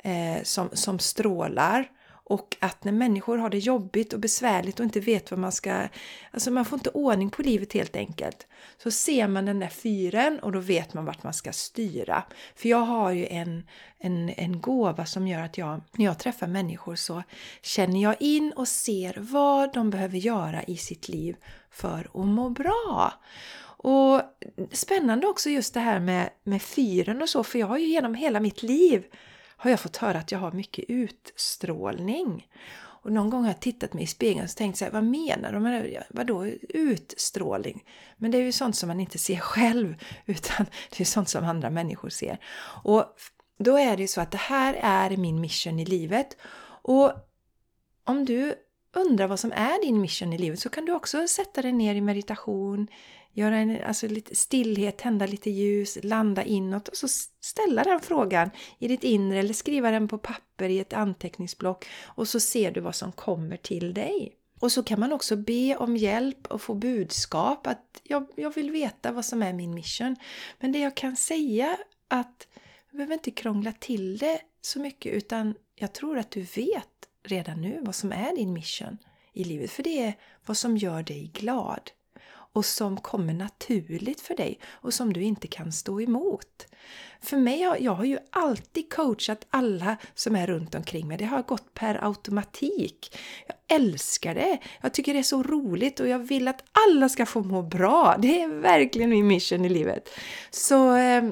eh, 0.03 0.43
som, 0.43 0.69
som 0.73 0.99
strålar. 0.99 1.91
Och 2.29 2.57
att 2.59 2.83
när 2.83 2.91
människor 2.91 3.37
har 3.37 3.49
det 3.49 3.57
jobbigt 3.57 4.13
och 4.13 4.19
besvärligt 4.19 4.79
och 4.79 4.83
inte 4.83 4.99
vet 4.99 5.31
vad 5.31 5.39
man 5.39 5.51
ska... 5.51 5.87
Alltså 6.31 6.51
man 6.51 6.65
får 6.65 6.79
inte 6.79 6.89
ordning 6.89 7.29
på 7.29 7.41
livet 7.41 7.73
helt 7.73 7.95
enkelt. 7.95 8.47
Så 8.77 8.91
ser 8.91 9.27
man 9.27 9.45
den 9.45 9.59
där 9.59 9.67
fyren 9.67 10.39
och 10.39 10.51
då 10.51 10.59
vet 10.59 10.93
man 10.93 11.05
vart 11.05 11.23
man 11.23 11.33
ska 11.33 11.51
styra. 11.51 12.23
För 12.55 12.69
jag 12.69 12.81
har 12.81 13.11
ju 13.11 13.27
en, 13.27 13.67
en, 13.99 14.29
en 14.29 14.61
gåva 14.61 15.05
som 15.05 15.27
gör 15.27 15.41
att 15.41 15.57
jag, 15.57 15.81
när 15.91 16.05
jag 16.05 16.19
träffar 16.19 16.47
människor 16.47 16.95
så 16.95 17.23
känner 17.61 18.01
jag 18.01 18.15
in 18.19 18.51
och 18.55 18.67
ser 18.67 19.15
vad 19.17 19.73
de 19.73 19.89
behöver 19.89 20.17
göra 20.17 20.63
i 20.63 20.77
sitt 20.77 21.09
liv 21.09 21.35
för 21.71 22.09
att 22.13 22.27
må 22.27 22.49
bra. 22.49 23.13
Och 23.79 24.21
spännande 24.71 25.27
också 25.27 25.49
just 25.49 25.73
det 25.73 25.79
här 25.79 25.99
med, 25.99 26.29
med 26.43 26.61
fyren 26.61 27.21
och 27.21 27.29
så, 27.29 27.43
för 27.43 27.59
jag 27.59 27.67
har 27.67 27.77
ju 27.77 27.87
genom 27.87 28.15
hela 28.15 28.39
mitt 28.39 28.63
liv 28.63 29.05
har 29.57 29.69
jag 29.69 29.79
fått 29.79 29.97
höra 29.97 30.17
att 30.17 30.31
jag 30.31 30.39
har 30.39 30.51
mycket 30.51 30.85
utstrålning. 30.87 32.47
Och 33.07 33.11
någon 33.11 33.29
gång 33.29 33.41
har 33.41 33.49
jag 33.49 33.59
tittat 33.59 33.93
mig 33.93 34.03
i 34.03 34.07
spegeln 34.07 34.43
och 34.45 34.49
tänkt 34.49 34.77
så 34.77 34.85
här, 34.85 34.91
vad 34.91 35.03
menar 35.03 35.53
de? 35.53 36.01
Vadå 36.09 36.45
utstrålning? 36.69 37.83
Men 38.17 38.31
det 38.31 38.37
är 38.37 38.41
ju 38.41 38.51
sånt 38.51 38.75
som 38.75 38.87
man 38.87 38.99
inte 38.99 39.17
ser 39.17 39.37
själv, 39.39 39.95
utan 40.25 40.65
det 40.89 41.03
är 41.03 41.05
sånt 41.05 41.29
som 41.29 41.45
andra 41.45 41.69
människor 41.69 42.09
ser. 42.09 42.39
Och 42.83 43.05
då 43.59 43.77
är 43.77 43.97
det 43.97 44.01
ju 44.01 44.07
så 44.07 44.21
att 44.21 44.31
det 44.31 44.37
här 44.37 44.73
är 44.81 45.17
min 45.17 45.41
mission 45.41 45.79
i 45.79 45.85
livet. 45.85 46.37
Och 46.81 47.13
om 48.03 48.25
du 48.25 48.55
undrar 48.95 49.27
vad 49.27 49.39
som 49.39 49.51
är 49.51 49.85
din 49.85 50.01
mission 50.01 50.33
i 50.33 50.37
livet 50.37 50.59
så 50.59 50.69
kan 50.69 50.85
du 50.85 50.91
också 50.91 51.27
sätta 51.27 51.61
dig 51.61 51.71
ner 51.71 51.95
i 51.95 52.01
meditation, 52.01 52.87
göra 53.37 53.57
en, 53.57 53.83
alltså 53.83 54.07
lite 54.07 54.35
stillhet, 54.35 54.97
tända 54.97 55.25
lite 55.25 55.49
ljus, 55.49 55.97
landa 56.03 56.43
inåt 56.43 56.87
och 56.87 56.97
så 56.97 57.07
ställa 57.41 57.83
den 57.83 57.99
frågan 57.99 58.49
i 58.79 58.87
ditt 58.87 59.03
inre 59.03 59.39
eller 59.39 59.53
skriva 59.53 59.91
den 59.91 60.07
på 60.07 60.17
papper 60.17 60.69
i 60.69 60.79
ett 60.79 60.93
anteckningsblock 60.93 61.85
och 62.05 62.27
så 62.27 62.39
ser 62.39 62.71
du 62.71 62.81
vad 62.81 62.95
som 62.95 63.11
kommer 63.11 63.57
till 63.57 63.93
dig. 63.93 64.33
Och 64.59 64.71
så 64.71 64.83
kan 64.83 64.99
man 64.99 65.13
också 65.13 65.35
be 65.35 65.75
om 65.75 65.97
hjälp 65.97 66.47
och 66.47 66.61
få 66.61 66.73
budskap 66.73 67.67
att 67.67 68.01
jag, 68.03 68.27
jag 68.35 68.55
vill 68.55 68.71
veta 68.71 69.11
vad 69.11 69.25
som 69.25 69.43
är 69.43 69.53
min 69.53 69.73
mission. 69.73 70.15
Men 70.59 70.71
det 70.71 70.79
jag 70.79 70.97
kan 70.97 71.15
säga 71.15 71.77
att 72.07 72.47
du 72.91 72.97
behöver 72.97 73.13
inte 73.13 73.31
krångla 73.31 73.71
till 73.71 74.17
det 74.17 74.41
så 74.61 74.79
mycket 74.79 75.13
utan 75.13 75.55
jag 75.75 75.93
tror 75.93 76.17
att 76.17 76.31
du 76.31 76.41
vet 76.41 76.89
redan 77.23 77.61
nu 77.61 77.79
vad 77.81 77.95
som 77.95 78.11
är 78.11 78.35
din 78.35 78.53
mission 78.53 78.97
i 79.33 79.43
livet. 79.43 79.71
För 79.71 79.83
det 79.83 80.03
är 80.03 80.13
vad 80.45 80.57
som 80.57 80.77
gör 80.77 81.03
dig 81.03 81.31
glad 81.33 81.91
och 82.57 82.65
som 82.65 82.97
kommer 82.97 83.33
naturligt 83.33 84.21
för 84.21 84.35
dig 84.35 84.59
och 84.71 84.93
som 84.93 85.13
du 85.13 85.23
inte 85.23 85.47
kan 85.47 85.71
stå 85.71 86.01
emot. 86.01 86.67
För 87.21 87.37
mig, 87.37 87.59
jag 87.79 87.91
har 87.91 88.05
ju 88.05 88.17
alltid 88.29 88.93
coachat 88.93 89.45
alla 89.49 89.97
som 90.15 90.35
är 90.35 90.47
runt 90.47 90.75
omkring 90.75 91.07
mig. 91.07 91.17
Det 91.17 91.25
har 91.25 91.43
gått 91.43 91.73
per 91.73 92.05
automatik. 92.05 93.17
Jag 93.47 93.77
älskar 93.77 94.35
det! 94.35 94.57
Jag 94.81 94.93
tycker 94.93 95.13
det 95.13 95.19
är 95.19 95.23
så 95.23 95.43
roligt 95.43 95.99
och 95.99 96.07
jag 96.07 96.19
vill 96.19 96.47
att 96.47 96.63
alla 96.87 97.09
ska 97.09 97.25
få 97.25 97.41
må 97.41 97.61
bra. 97.61 98.15
Det 98.19 98.41
är 98.41 98.47
verkligen 98.47 99.09
min 99.09 99.27
mission 99.27 99.65
i 99.65 99.69
livet. 99.69 100.09
Så 100.51 100.95
eh, 100.95 101.23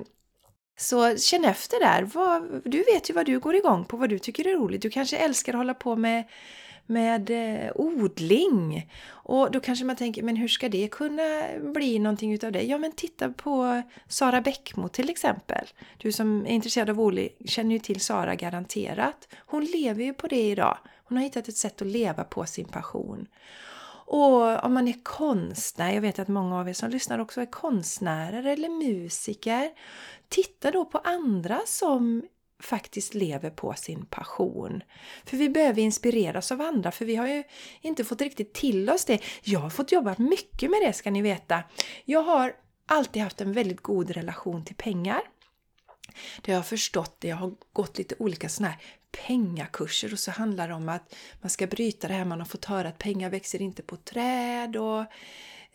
så 0.77 1.17
känn 1.17 1.45
efter 1.45 1.79
där. 1.79 2.09
Du 2.69 2.77
vet 2.77 3.09
ju 3.09 3.13
vad 3.13 3.25
du 3.25 3.39
går 3.39 3.55
igång 3.55 3.85
på, 3.85 3.97
vad 3.97 4.09
du 4.09 4.19
tycker 4.19 4.47
är 4.47 4.55
roligt. 4.55 4.81
Du 4.81 4.89
kanske 4.89 5.17
älskar 5.17 5.53
att 5.53 5.57
hålla 5.57 5.73
på 5.73 5.95
med 5.95 6.23
med 6.85 7.29
eh, 7.29 7.71
odling. 7.75 8.91
Och 9.07 9.51
då 9.51 9.59
kanske 9.59 9.85
man 9.85 9.95
tänker, 9.95 10.23
men 10.23 10.35
hur 10.35 10.47
ska 10.47 10.69
det 10.69 10.87
kunna 10.87 11.43
bli 11.73 11.99
någonting 11.99 12.33
utav 12.33 12.51
det? 12.51 12.63
Ja, 12.63 12.77
men 12.77 12.91
titta 12.91 13.29
på 13.29 13.81
Sara 14.07 14.41
Bäckmo 14.41 14.87
till 14.87 15.09
exempel. 15.09 15.67
Du 15.97 16.11
som 16.11 16.45
är 16.45 16.49
intresserad 16.49 16.89
av 16.89 17.01
odling 17.01 17.29
känner 17.45 17.71
ju 17.71 17.79
till 17.79 18.01
Sara 18.01 18.35
garanterat. 18.35 19.27
Hon 19.37 19.65
lever 19.65 20.03
ju 20.03 20.13
på 20.13 20.27
det 20.27 20.49
idag. 20.49 20.77
Hon 21.03 21.17
har 21.17 21.23
hittat 21.23 21.47
ett 21.47 21.57
sätt 21.57 21.81
att 21.81 21.87
leva 21.87 22.23
på 22.23 22.45
sin 22.45 22.65
passion. 22.65 23.27
Och 24.07 24.63
om 24.65 24.73
man 24.73 24.87
är 24.87 25.03
konstnär, 25.03 25.93
jag 25.93 26.01
vet 26.01 26.19
att 26.19 26.27
många 26.27 26.59
av 26.59 26.69
er 26.69 26.73
som 26.73 26.89
lyssnar 26.89 27.19
också 27.19 27.41
är 27.41 27.45
konstnärer 27.45 28.43
eller 28.43 28.69
musiker. 28.69 29.71
Titta 30.29 30.71
då 30.71 30.85
på 30.85 30.97
andra 30.97 31.61
som 31.65 32.23
faktiskt 32.59 33.13
lever 33.13 33.49
på 33.49 33.73
sin 33.73 34.05
passion. 34.05 34.83
För 35.25 35.37
vi 35.37 35.49
behöver 35.49 35.81
inspireras 35.81 36.51
av 36.51 36.61
andra, 36.61 36.91
för 36.91 37.05
vi 37.05 37.15
har 37.15 37.27
ju 37.27 37.43
inte 37.81 38.03
fått 38.03 38.21
riktigt 38.21 38.53
till 38.53 38.89
oss 38.89 39.05
det. 39.05 39.21
Jag 39.43 39.59
har 39.59 39.69
fått 39.69 39.91
jobba 39.91 40.15
mycket 40.17 40.69
med 40.69 40.81
det 40.81 40.93
ska 40.93 41.11
ni 41.11 41.21
veta. 41.21 41.63
Jag 42.05 42.21
har 42.21 42.53
alltid 42.87 43.21
haft 43.21 43.41
en 43.41 43.53
väldigt 43.53 43.81
god 43.81 44.11
relation 44.11 44.65
till 44.65 44.75
pengar. 44.75 45.21
Det 46.41 46.51
har 46.51 46.57
jag 46.57 46.67
förstått 46.67 47.15
det. 47.19 47.27
Jag 47.27 47.37
har 47.37 47.53
gått 47.73 47.97
lite 47.97 48.15
olika 48.19 48.49
sådana 48.49 48.71
här 48.71 48.81
pengakurser 49.27 50.13
och 50.13 50.19
så 50.19 50.31
handlar 50.31 50.67
det 50.67 50.73
om 50.73 50.89
att 50.89 51.15
man 51.41 51.49
ska 51.49 51.67
bryta 51.67 52.07
det 52.07 52.13
här 52.13 52.25
man 52.25 52.39
har 52.39 52.45
fått 52.45 52.65
höra 52.65 52.87
att 52.87 52.97
pengar 52.97 53.29
växer 53.29 53.61
inte 53.61 53.81
på 53.81 53.97
träd 53.97 54.75
och 54.75 55.05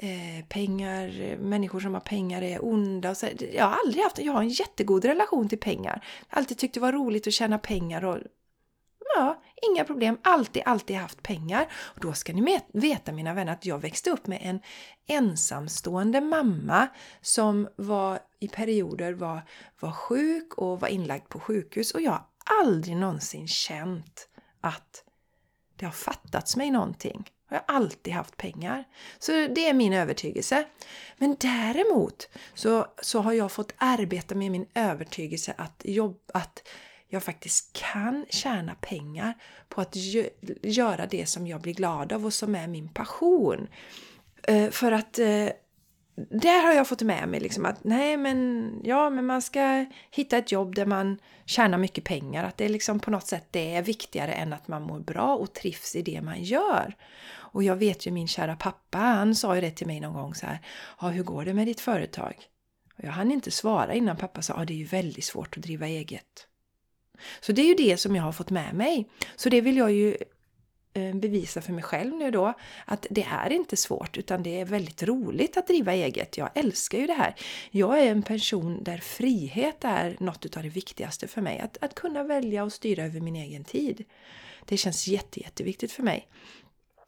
eh, 0.02 0.44
pengar, 0.48 1.36
människor 1.36 1.80
som 1.80 1.94
har 1.94 2.00
pengar 2.00 2.42
är 2.42 2.64
onda. 2.64 3.10
Och 3.10 3.16
så. 3.16 3.26
Jag 3.52 3.64
har 3.64 3.78
aldrig 3.84 4.04
haft, 4.04 4.18
jag 4.18 4.32
har 4.32 4.42
en 4.42 4.48
jättegod 4.48 5.04
relation 5.04 5.48
till 5.48 5.58
pengar. 5.58 6.04
Jag 6.28 6.36
har 6.36 6.40
alltid 6.40 6.58
tyckt 6.58 6.74
det 6.74 6.80
var 6.80 6.92
roligt 6.92 7.26
att 7.26 7.32
tjäna 7.32 7.58
pengar 7.58 8.04
och 8.04 8.18
ja, 9.14 9.42
inga 9.70 9.84
problem. 9.84 10.18
Alltid, 10.22 10.62
alltid 10.66 10.96
haft 10.96 11.22
pengar. 11.22 11.68
Och 11.72 12.00
då 12.00 12.12
ska 12.12 12.32
ni 12.32 12.60
veta 12.72 13.12
mina 13.12 13.34
vänner 13.34 13.52
att 13.52 13.66
jag 13.66 13.78
växte 13.78 14.10
upp 14.10 14.26
med 14.26 14.38
en 14.42 14.60
ensamstående 15.06 16.20
mamma 16.20 16.88
som 17.20 17.68
var 17.76 18.18
i 18.40 18.48
perioder 18.48 19.12
var, 19.12 19.42
var 19.80 19.92
sjuk 19.92 20.54
och 20.54 20.80
var 20.80 20.88
inlagd 20.88 21.28
på 21.28 21.40
sjukhus 21.40 21.90
och 21.90 22.00
jag 22.00 22.10
har 22.10 22.26
aldrig 22.62 22.96
någonsin 22.96 23.48
känt 23.48 24.28
att 24.60 25.04
det 25.76 25.84
har 25.84 25.92
fattats 25.92 26.56
mig 26.56 26.70
någonting. 26.70 27.30
Jag 27.50 27.62
har 27.66 27.76
alltid 27.76 28.12
haft 28.12 28.36
pengar. 28.36 28.84
Så 29.18 29.32
det 29.32 29.68
är 29.68 29.74
min 29.74 29.92
övertygelse. 29.92 30.64
Men 31.16 31.36
däremot 31.40 32.28
så, 32.54 32.86
så 33.02 33.20
har 33.20 33.32
jag 33.32 33.52
fått 33.52 33.72
arbeta 33.76 34.34
med 34.34 34.50
min 34.50 34.66
övertygelse 34.74 35.54
att, 35.58 35.82
jobb, 35.84 36.20
att 36.34 36.68
jag 37.08 37.22
faktiskt 37.22 37.72
kan 37.72 38.26
tjäna 38.30 38.74
pengar 38.74 39.34
på 39.68 39.80
att 39.80 39.96
göra 40.62 41.06
det 41.06 41.26
som 41.26 41.46
jag 41.46 41.60
blir 41.60 41.74
glad 41.74 42.12
av 42.12 42.26
och 42.26 42.32
som 42.32 42.54
är 42.54 42.66
min 42.66 42.88
passion. 42.88 43.68
Eh, 44.42 44.70
för 44.70 44.92
att 44.92 45.18
eh, 45.18 45.48
där 46.30 46.62
har 46.66 46.72
jag 46.72 46.88
fått 46.88 47.02
med 47.02 47.28
mig 47.28 47.40
liksom 47.40 47.66
att 47.66 47.84
nej 47.84 48.16
men, 48.16 48.70
ja, 48.84 49.10
men 49.10 49.26
man 49.26 49.42
ska 49.42 49.86
hitta 50.10 50.36
ett 50.38 50.52
jobb 50.52 50.74
där 50.74 50.86
man 50.86 51.18
tjänar 51.44 51.78
mycket 51.78 52.04
pengar. 52.04 52.44
Att 52.44 52.56
det 52.56 52.64
är 52.64 52.68
liksom 52.68 53.00
på 53.00 53.10
något 53.10 53.26
sätt 53.26 53.46
det 53.50 53.74
är 53.74 53.82
viktigare 53.82 54.32
än 54.32 54.52
att 54.52 54.68
man 54.68 54.82
mår 54.82 55.00
bra 55.00 55.36
och 55.36 55.52
trivs 55.52 55.96
i 55.96 56.02
det 56.02 56.22
man 56.22 56.42
gör. 56.42 56.94
Och 57.32 57.62
jag 57.62 57.76
vet 57.76 58.06
ju 58.06 58.10
min 58.10 58.28
kära 58.28 58.56
pappa, 58.56 58.98
han 58.98 59.34
sa 59.34 59.54
ju 59.54 59.60
det 59.60 59.70
till 59.70 59.86
mig 59.86 60.00
någon 60.00 60.14
gång 60.14 60.34
så 60.34 60.46
här. 60.46 60.58
Ja, 61.00 61.08
hur 61.08 61.22
går 61.22 61.44
det 61.44 61.54
med 61.54 61.66
ditt 61.66 61.80
företag? 61.80 62.34
Och 62.98 63.04
jag 63.04 63.12
hann 63.12 63.32
inte 63.32 63.50
svara 63.50 63.94
innan 63.94 64.16
pappa 64.16 64.42
sa, 64.42 64.54
ja 64.56 64.64
det 64.64 64.72
är 64.72 64.78
ju 64.78 64.84
väldigt 64.84 65.24
svårt 65.24 65.56
att 65.56 65.62
driva 65.62 65.86
eget. 65.86 66.46
Så 67.40 67.52
det 67.52 67.62
är 67.62 67.66
ju 67.66 67.74
det 67.74 67.96
som 67.96 68.16
jag 68.16 68.22
har 68.22 68.32
fått 68.32 68.50
med 68.50 68.74
mig. 68.74 69.08
Så 69.36 69.48
det 69.48 69.60
vill 69.60 69.76
jag 69.76 69.92
ju 69.92 70.16
Eh, 70.92 71.14
bevisa 71.14 71.60
för 71.60 71.72
mig 71.72 71.82
själv 71.84 72.14
nu 72.14 72.30
då 72.30 72.54
att 72.84 73.06
det 73.10 73.26
är 73.30 73.52
inte 73.52 73.76
svårt 73.76 74.18
utan 74.18 74.42
det 74.42 74.60
är 74.60 74.64
väldigt 74.64 75.02
roligt 75.02 75.56
att 75.56 75.66
driva 75.66 75.92
eget. 75.92 76.38
Jag 76.38 76.50
älskar 76.54 76.98
ju 76.98 77.06
det 77.06 77.12
här. 77.12 77.34
Jag 77.70 78.00
är 78.00 78.10
en 78.10 78.22
person 78.22 78.82
där 78.82 78.98
frihet 78.98 79.84
är 79.84 80.16
något 80.20 80.56
av 80.56 80.62
det 80.62 80.68
viktigaste 80.68 81.28
för 81.28 81.40
mig. 81.40 81.58
Att, 81.58 81.78
att 81.80 81.94
kunna 81.94 82.22
välja 82.22 82.64
och 82.64 82.72
styra 82.72 83.04
över 83.04 83.20
min 83.20 83.36
egen 83.36 83.64
tid. 83.64 84.04
Det 84.64 84.76
känns 84.76 85.06
jätte, 85.06 85.40
jätteviktigt 85.40 85.92
för 85.92 86.02
mig. 86.02 86.28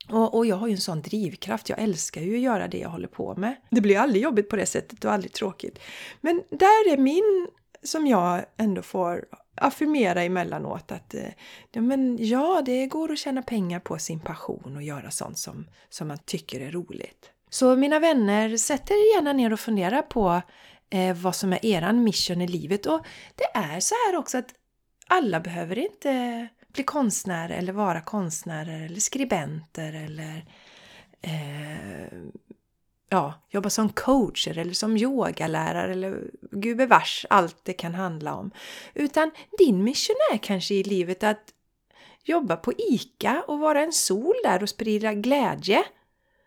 Och, 0.09 0.35
och, 0.35 0.47
jag 0.47 0.57
har 0.57 0.67
ju 0.67 0.73
en 0.73 0.81
sån 0.81 1.03
drivkraft. 1.03 1.69
Jag 1.69 1.79
älskar 1.79 2.21
ju 2.21 2.35
att 2.35 2.43
göra 2.43 2.69
det 2.69 2.79
jag 2.79 2.89
håller 2.89 3.09
på 3.09 3.35
med. 3.37 3.57
Det 3.71 3.81
blir 3.81 3.99
aldrig 3.99 4.23
jobbigt 4.23 4.49
på 4.49 4.57
det 4.57 4.67
sättet 4.67 5.05
och 5.05 5.13
aldrig 5.13 5.33
tråkigt. 5.33 5.79
Men 6.21 6.43
där 6.51 6.93
är 6.93 6.97
min, 6.97 7.49
som 7.83 8.07
jag 8.07 8.45
ändå 8.57 8.83
får 8.83 9.25
affirmera 9.55 10.23
emellanåt 10.23 10.93
att 10.93 11.15
eh, 11.15 11.29
ja, 11.73 11.81
men 11.81 12.19
ja, 12.21 12.63
det 12.67 12.87
går 12.87 13.13
att 13.13 13.19
tjäna 13.19 13.43
pengar 13.43 13.81
på 13.81 13.99
sin 13.99 14.21
passion 14.21 14.77
och 14.77 14.83
göra 14.83 15.11
sånt 15.11 15.39
som, 15.39 15.67
som 15.89 16.09
man 16.09 16.19
tycker 16.19 16.61
är 16.61 16.71
roligt. 16.71 17.31
Så 17.51 17.77
mina 17.77 17.99
vänner, 17.99 18.57
sätt 18.57 18.91
er 18.91 19.15
gärna 19.17 19.33
ner 19.33 19.53
och 19.53 19.61
fundera 19.61 20.03
på 20.03 20.43
eh, 20.91 21.17
vad 21.17 21.37
som 21.37 21.53
är 21.53 21.67
eran 21.67 22.05
mission 22.05 22.41
i 22.41 22.49
livet. 22.49 22.87
Och 22.87 23.07
det 23.35 23.45
är 23.59 23.81
så 23.81 23.95
här 24.07 24.19
också 24.19 24.39
att 24.39 24.55
alla 25.07 25.41
behöver 25.41 25.79
inte 25.79 26.49
bli 26.73 26.85
konstnärer 26.85 27.59
eller 27.59 27.73
vara 27.73 28.01
konstnärer 28.01 28.85
eller 28.87 29.01
skribenter 29.01 29.93
eller 29.93 30.45
eh, 31.23 32.19
ja, 33.13 33.35
jobba 33.51 33.71
som 33.71 33.89
coacher 33.89 34.59
eller 34.59 34.73
som 34.73 34.97
yogalärare 34.97 35.93
eller 35.93 36.31
gubevars 36.51 37.27
allt 37.31 37.57
det 37.63 37.73
kan 37.73 37.95
handla 37.95 38.35
om. 38.35 38.51
Utan 38.95 39.31
din 39.59 39.85
mission 39.85 40.17
är 40.33 40.39
kanske 40.39 40.75
i 40.75 40.83
livet 40.83 41.23
att 41.23 41.45
jobba 42.25 42.57
på 42.57 42.73
ICA 42.79 43.45
och 43.49 43.59
vara 43.59 43.83
en 43.83 43.93
sol 43.93 44.35
där 44.45 44.63
och 44.63 44.69
sprida 44.69 45.15
glädje. 45.15 45.85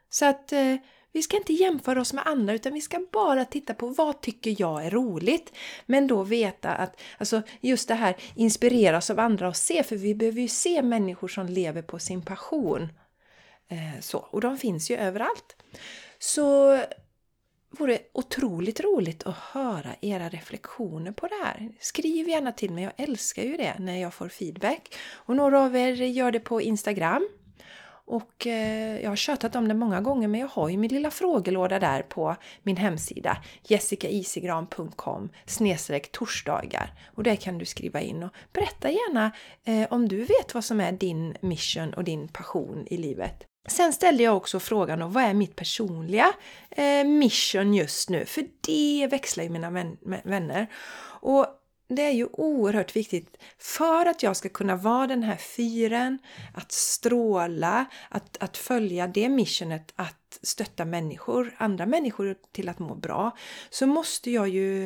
Så 0.10 0.26
att 0.26 0.52
eh, 0.52 0.76
Vi 1.16 1.22
ska 1.22 1.38
inte 1.38 1.54
jämföra 1.54 2.02
oss 2.02 2.14
med 2.14 2.28
andra 2.28 2.54
utan 2.54 2.74
vi 2.74 2.82
ska 2.82 3.06
bara 3.12 3.46
titta 3.46 3.74
på 3.74 3.88
vad 3.88 4.22
tycker 4.22 4.56
jag 4.60 4.86
är 4.86 4.90
roligt. 4.92 5.54
Men 5.86 6.08
då 6.08 6.24
veta 6.24 6.72
att, 6.72 7.02
alltså 7.18 7.42
just 7.62 7.88
det 7.88 7.96
här 7.96 8.16
inspireras 8.36 9.10
av 9.10 9.20
andra 9.20 9.48
och 9.48 9.56
se, 9.56 9.84
för 9.84 9.96
vi 9.96 10.16
behöver 10.16 10.42
ju 10.42 10.48
se 10.48 10.82
människor 10.82 11.28
som 11.28 11.46
lever 11.46 11.82
på 11.82 12.00
sin 12.00 12.22
passion. 12.22 12.90
Eh, 13.68 14.02
så, 14.02 14.18
och 14.18 14.42
de 14.42 14.58
finns 14.58 14.92
ju 14.92 14.96
överallt. 14.98 15.56
Så 16.26 16.80
vore 17.70 17.94
det 17.94 18.00
otroligt 18.14 18.80
roligt 18.80 19.24
att 19.24 19.36
höra 19.36 19.96
era 20.02 20.30
reflektioner 20.30 21.12
på 21.12 21.28
det 21.28 21.44
här. 21.44 21.70
Skriv 21.80 22.30
gärna 22.30 22.52
till 22.52 22.72
mig, 22.72 22.84
jag 22.84 22.94
älskar 22.98 23.44
ju 23.44 23.58
det 23.58 23.76
när 23.80 24.02
jag 24.02 24.14
får 24.14 24.30
feedback. 24.30 24.96
Och 25.14 25.36
några 25.36 25.62
av 25.62 25.76
er 25.76 25.92
gör 25.92 26.32
det 26.32 26.40
på 26.40 26.62
Instagram. 26.62 27.30
Och 28.08 28.48
eh, 28.48 29.02
jag 29.02 29.10
har 29.12 29.16
tjatat 29.16 29.56
om 29.56 29.68
det 29.68 29.74
många 29.74 30.02
gånger 30.02 30.28
men 30.28 30.40
jag 30.40 30.48
har 30.48 30.70
ju 30.70 30.78
min 30.78 30.92
lilla 30.92 31.12
frågelåda 31.12 31.80
där 31.80 32.02
på 32.02 32.36
min 32.64 32.78
hemsida 32.78 33.38
jessicaisigran.com 33.64 35.30
snedstreck 35.46 36.12
torsdagar 36.12 36.94
och 37.16 37.24
där 37.24 37.36
kan 37.36 37.58
du 37.58 37.66
skriva 37.66 38.02
in 38.02 38.24
och 38.24 38.32
berätta 38.54 38.92
gärna 38.92 39.32
eh, 39.64 39.88
om 39.90 40.08
du 40.08 40.18
vet 40.18 40.54
vad 40.54 40.66
som 40.66 40.80
är 40.80 40.92
din 40.92 41.38
mission 41.42 41.94
och 41.94 42.04
din 42.04 42.28
passion 42.28 42.88
i 42.88 42.98
livet. 42.98 43.46
Sen 43.68 43.94
ställde 43.94 44.24
jag 44.24 44.38
också 44.38 44.60
frågan 44.60 45.02
om 45.02 45.12
vad 45.12 45.24
är 45.24 45.34
mitt 45.34 45.56
personliga 45.56 46.34
eh, 46.70 47.06
mission 47.06 47.74
just 47.74 48.10
nu? 48.10 48.26
För 48.26 48.46
det 48.62 49.08
växlar 49.12 49.44
ju 49.44 49.50
mina 49.50 49.70
vänner. 50.24 50.68
Och 51.22 51.48
det 51.88 52.02
är 52.02 52.12
ju 52.12 52.28
oerhört 52.32 52.96
viktigt 52.96 53.38
för 53.58 54.06
att 54.06 54.24
jag 54.24 54.38
ska 54.38 54.50
kunna 54.50 54.76
vara 54.76 55.08
den 55.08 55.24
här 55.24 55.38
fyren, 55.38 56.20
att 56.54 56.72
stråla, 56.72 57.86
att, 58.10 58.38
att 58.44 58.58
följa 58.58 59.08
det 59.08 59.30
missionet 59.30 59.94
att 59.96 60.40
stötta 60.42 60.86
människor, 60.86 61.56
andra 61.58 61.86
människor 61.86 62.36
till 62.52 62.70
att 62.70 62.80
må 62.80 62.96
bra, 62.96 63.38
så 63.70 63.88
måste 63.88 64.32
jag 64.32 64.50
ju 64.50 64.86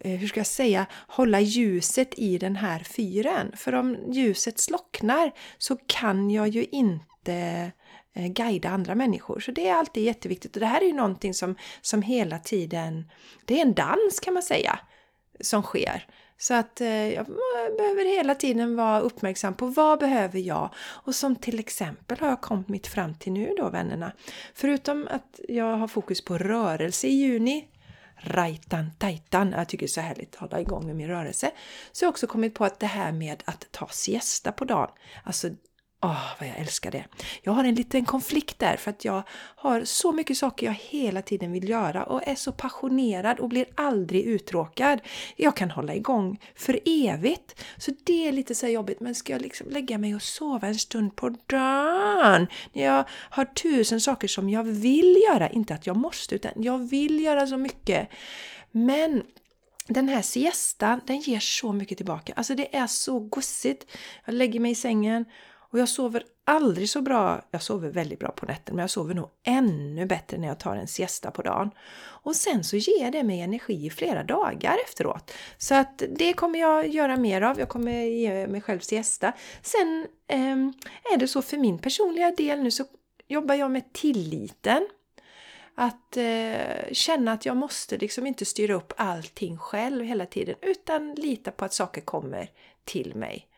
eh, 0.00 0.18
hur 0.18 0.28
ska 0.28 0.40
jag 0.40 0.46
säga, 0.46 0.86
hålla 1.08 1.40
ljuset 1.40 2.18
i 2.18 2.38
den 2.38 2.56
här 2.56 2.78
fyren. 2.78 3.52
För 3.56 3.72
om 3.74 4.12
ljuset 4.12 4.58
slocknar 4.58 5.32
så 5.58 5.76
kan 5.86 6.30
jag 6.30 6.48
ju 6.48 6.64
inte 6.64 7.72
Eh, 8.14 8.26
guida 8.26 8.68
andra 8.68 8.94
människor. 8.94 9.40
Så 9.40 9.50
det 9.50 9.68
är 9.68 9.74
alltid 9.74 10.02
jätteviktigt 10.02 10.56
och 10.56 10.60
det 10.60 10.66
här 10.66 10.80
är 10.80 10.86
ju 10.86 10.92
någonting 10.92 11.34
som, 11.34 11.56
som 11.80 12.02
hela 12.02 12.38
tiden, 12.38 13.10
det 13.44 13.58
är 13.58 13.62
en 13.62 13.74
dans 13.74 14.20
kan 14.20 14.34
man 14.34 14.42
säga, 14.42 14.78
som 15.40 15.62
sker. 15.62 16.06
Så 16.38 16.54
att 16.54 16.80
eh, 16.80 17.14
jag 17.14 17.26
behöver 17.76 18.16
hela 18.16 18.34
tiden 18.34 18.76
vara 18.76 19.00
uppmärksam 19.00 19.54
på 19.54 19.66
vad 19.66 19.98
behöver 19.98 20.38
jag? 20.38 20.70
Och 20.76 21.14
som 21.14 21.36
till 21.36 21.58
exempel 21.58 22.18
har 22.20 22.28
jag 22.28 22.40
kommit 22.40 22.86
fram 22.86 23.14
till 23.14 23.32
nu 23.32 23.54
då 23.58 23.68
vännerna. 23.68 24.12
Förutom 24.54 25.08
att 25.10 25.40
jag 25.48 25.76
har 25.76 25.88
fokus 25.88 26.24
på 26.24 26.38
rörelse 26.38 27.06
i 27.06 27.10
juni 27.10 27.68
Rajtan 28.24 28.90
tajtan. 28.98 29.54
Jag 29.56 29.68
tycker 29.68 29.86
det 29.86 29.88
är 29.88 29.92
så 29.92 30.00
härligt 30.00 30.34
att 30.34 30.40
hålla 30.40 30.60
igång 30.60 30.86
med 30.86 30.96
min 30.96 31.08
rörelse. 31.08 31.50
Så 31.92 32.04
jag 32.04 32.06
har 32.06 32.12
också 32.12 32.26
kommit 32.26 32.54
på 32.54 32.64
att 32.64 32.80
det 32.80 32.86
här 32.86 33.12
med 33.12 33.42
att 33.46 33.66
ta 33.70 33.88
siesta 33.88 34.52
på 34.52 34.64
dagen. 34.64 34.90
Alltså 35.24 35.50
Åh, 36.04 36.10
oh, 36.10 36.26
vad 36.40 36.48
jag 36.48 36.58
älskar 36.58 36.90
det! 36.90 37.04
Jag 37.42 37.52
har 37.52 37.64
en 37.64 37.74
liten 37.74 38.04
konflikt 38.04 38.58
där 38.58 38.76
för 38.76 38.90
att 38.90 39.04
jag 39.04 39.22
har 39.56 39.84
så 39.84 40.12
mycket 40.12 40.36
saker 40.36 40.66
jag 40.66 40.74
hela 40.74 41.22
tiden 41.22 41.52
vill 41.52 41.68
göra 41.68 42.04
och 42.04 42.28
är 42.28 42.34
så 42.34 42.52
passionerad 42.52 43.40
och 43.40 43.48
blir 43.48 43.66
aldrig 43.74 44.24
uttråkad. 44.24 45.00
Jag 45.36 45.56
kan 45.56 45.70
hålla 45.70 45.94
igång 45.94 46.40
för 46.54 46.80
evigt. 46.84 47.64
Så 47.76 47.92
det 48.04 48.28
är 48.28 48.32
lite 48.32 48.54
så 48.54 48.66
jobbigt. 48.66 49.00
Men 49.00 49.14
ska 49.14 49.32
jag 49.32 49.42
liksom 49.42 49.70
lägga 49.70 49.98
mig 49.98 50.14
och 50.14 50.22
sova 50.22 50.66
en 50.68 50.78
stund 50.78 51.16
på 51.16 51.28
dagen? 51.46 52.46
När 52.72 52.84
jag 52.84 53.04
har 53.10 53.44
tusen 53.44 54.00
saker 54.00 54.28
som 54.28 54.50
jag 54.50 54.64
vill 54.64 55.16
göra. 55.28 55.48
Inte 55.48 55.74
att 55.74 55.86
jag 55.86 55.96
måste, 55.96 56.34
utan 56.34 56.52
jag 56.56 56.78
vill 56.78 57.20
göra 57.20 57.46
så 57.46 57.56
mycket. 57.56 58.08
Men 58.70 59.22
den 59.86 60.08
här 60.08 60.22
siestan, 60.22 61.00
den 61.06 61.20
ger 61.20 61.40
så 61.40 61.72
mycket 61.72 61.96
tillbaka. 61.96 62.32
Alltså 62.36 62.54
det 62.54 62.76
är 62.76 62.86
så 62.86 63.18
gossigt. 63.18 63.96
Jag 64.24 64.34
lägger 64.34 64.60
mig 64.60 64.70
i 64.70 64.74
sängen 64.74 65.24
och 65.72 65.78
jag 65.78 65.88
sover 65.88 66.24
aldrig 66.44 66.90
så 66.90 67.02
bra. 67.02 67.42
Jag 67.50 67.62
sover 67.62 67.90
väldigt 67.90 68.18
bra 68.18 68.30
på 68.30 68.46
nätterna, 68.46 68.76
men 68.76 68.82
jag 68.82 68.90
sover 68.90 69.14
nog 69.14 69.28
ännu 69.46 70.06
bättre 70.06 70.38
när 70.38 70.48
jag 70.48 70.58
tar 70.60 70.76
en 70.76 70.88
siesta 70.88 71.30
på 71.30 71.42
dagen. 71.42 71.70
Och 71.98 72.36
sen 72.36 72.64
så 72.64 72.76
ger 72.76 73.10
det 73.10 73.22
mig 73.22 73.40
energi 73.40 73.86
i 73.86 73.90
flera 73.90 74.24
dagar 74.24 74.78
efteråt. 74.84 75.32
Så 75.58 75.74
att 75.74 76.02
det 76.08 76.32
kommer 76.32 76.58
jag 76.58 76.88
göra 76.88 77.16
mer 77.16 77.42
av. 77.42 77.58
Jag 77.58 77.68
kommer 77.68 78.02
ge 78.02 78.46
mig 78.46 78.60
själv 78.60 78.80
siesta. 78.80 79.32
Sen 79.62 80.06
eh, 80.28 80.56
är 81.14 81.16
det 81.16 81.28
så 81.28 81.42
för 81.42 81.56
min 81.56 81.78
personliga 81.78 82.30
del 82.30 82.62
nu 82.62 82.70
så 82.70 82.84
jobbar 83.28 83.54
jag 83.54 83.70
med 83.70 83.92
tilliten. 83.92 84.88
Att 85.74 86.16
eh, 86.16 86.92
känna 86.92 87.32
att 87.32 87.46
jag 87.46 87.56
måste 87.56 87.98
liksom 87.98 88.26
inte 88.26 88.44
styra 88.44 88.74
upp 88.74 88.92
allting 88.96 89.58
själv 89.58 90.04
hela 90.04 90.26
tiden 90.26 90.54
utan 90.62 91.14
lita 91.14 91.50
på 91.50 91.64
att 91.64 91.72
saker 91.72 92.00
kommer 92.00 92.50
till 92.84 93.14
mig. 93.14 93.48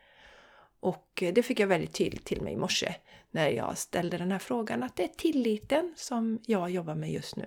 Och 0.85 1.23
det 1.33 1.43
fick 1.43 1.61
jag 1.61 1.67
väldigt 1.67 1.93
tydligt 1.93 2.25
till 2.25 2.43
mig 2.43 2.53
i 2.53 2.57
morse 2.57 2.95
när 3.31 3.49
jag 3.49 3.79
ställde 3.79 4.19
den 4.19 4.33
här 4.33 4.39
frågan 4.39 4.83
att 4.83 4.97
det 4.97 5.05
är 5.05 5.09
tilliten 5.09 5.95
som 5.97 6.39
jag 6.47 6.71
jobbar 6.71 6.95
med 6.95 7.13
just 7.13 7.37
nu. 7.37 7.47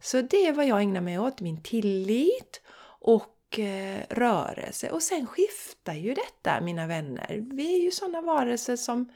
Så 0.00 0.20
det 0.20 0.46
är 0.46 0.52
vad 0.52 0.66
jag 0.66 0.80
ägnar 0.82 1.00
mig 1.00 1.18
åt, 1.18 1.40
min 1.40 1.62
tillit 1.62 2.62
och 3.00 3.58
eh, 3.58 4.00
rörelse. 4.08 4.90
Och 4.90 5.02
sen 5.02 5.26
skiftar 5.26 5.94
ju 5.94 6.14
detta 6.14 6.60
mina 6.60 6.86
vänner. 6.86 7.44
Vi 7.52 7.76
är 7.76 7.82
ju 7.82 7.90
sådana 7.90 8.20
varelser 8.20 8.76
som... 8.76 9.12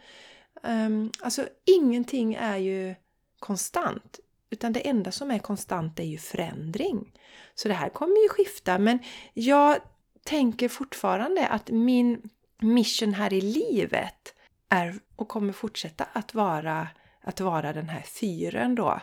Um, 0.62 1.12
alltså 1.20 1.48
ingenting 1.64 2.34
är 2.34 2.56
ju 2.56 2.94
konstant. 3.38 4.20
Utan 4.50 4.72
det 4.72 4.88
enda 4.88 5.12
som 5.12 5.30
är 5.30 5.38
konstant 5.38 6.00
är 6.00 6.04
ju 6.04 6.18
förändring. 6.18 7.12
Så 7.54 7.68
det 7.68 7.74
här 7.74 7.88
kommer 7.88 8.22
ju 8.22 8.28
skifta 8.28 8.78
men 8.78 8.98
jag 9.34 9.78
tänker 10.24 10.68
fortfarande 10.68 11.46
att 11.46 11.70
min 11.70 12.30
mission 12.60 13.14
här 13.14 13.32
i 13.32 13.40
livet 13.40 14.34
är 14.68 14.94
och 15.16 15.28
kommer 15.28 15.52
fortsätta 15.52 16.06
att 16.12 16.34
vara, 16.34 16.88
att 17.22 17.40
vara 17.40 17.72
den 17.72 17.88
här 17.88 18.02
fyren 18.02 18.74
då. 18.74 19.00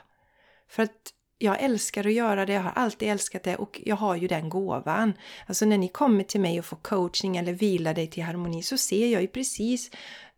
För 0.70 0.84
att 0.84 1.12
jag 1.38 1.62
älskar 1.64 2.08
att 2.08 2.14
göra 2.14 2.46
det, 2.46 2.54
jag 2.54 2.62
har 2.62 2.72
alltid 2.72 3.10
älskat 3.10 3.44
det 3.44 3.56
och 3.56 3.82
jag 3.86 3.96
har 3.96 4.16
ju 4.16 4.28
den 4.28 4.50
gåvan. 4.50 5.14
Alltså 5.46 5.66
när 5.66 5.78
ni 5.78 5.88
kommer 5.88 6.24
till 6.24 6.42
mig 6.42 6.60
och 6.60 6.66
får 6.66 6.78
coaching 6.78 7.38
eller 7.38 7.54
vila 7.54 7.94
dig 7.94 8.08
till 8.08 8.24
harmoni 8.24 8.64
så 8.64 8.78
ser 8.78 9.08
jag 9.08 9.22
ju 9.22 9.28
precis 9.28 9.92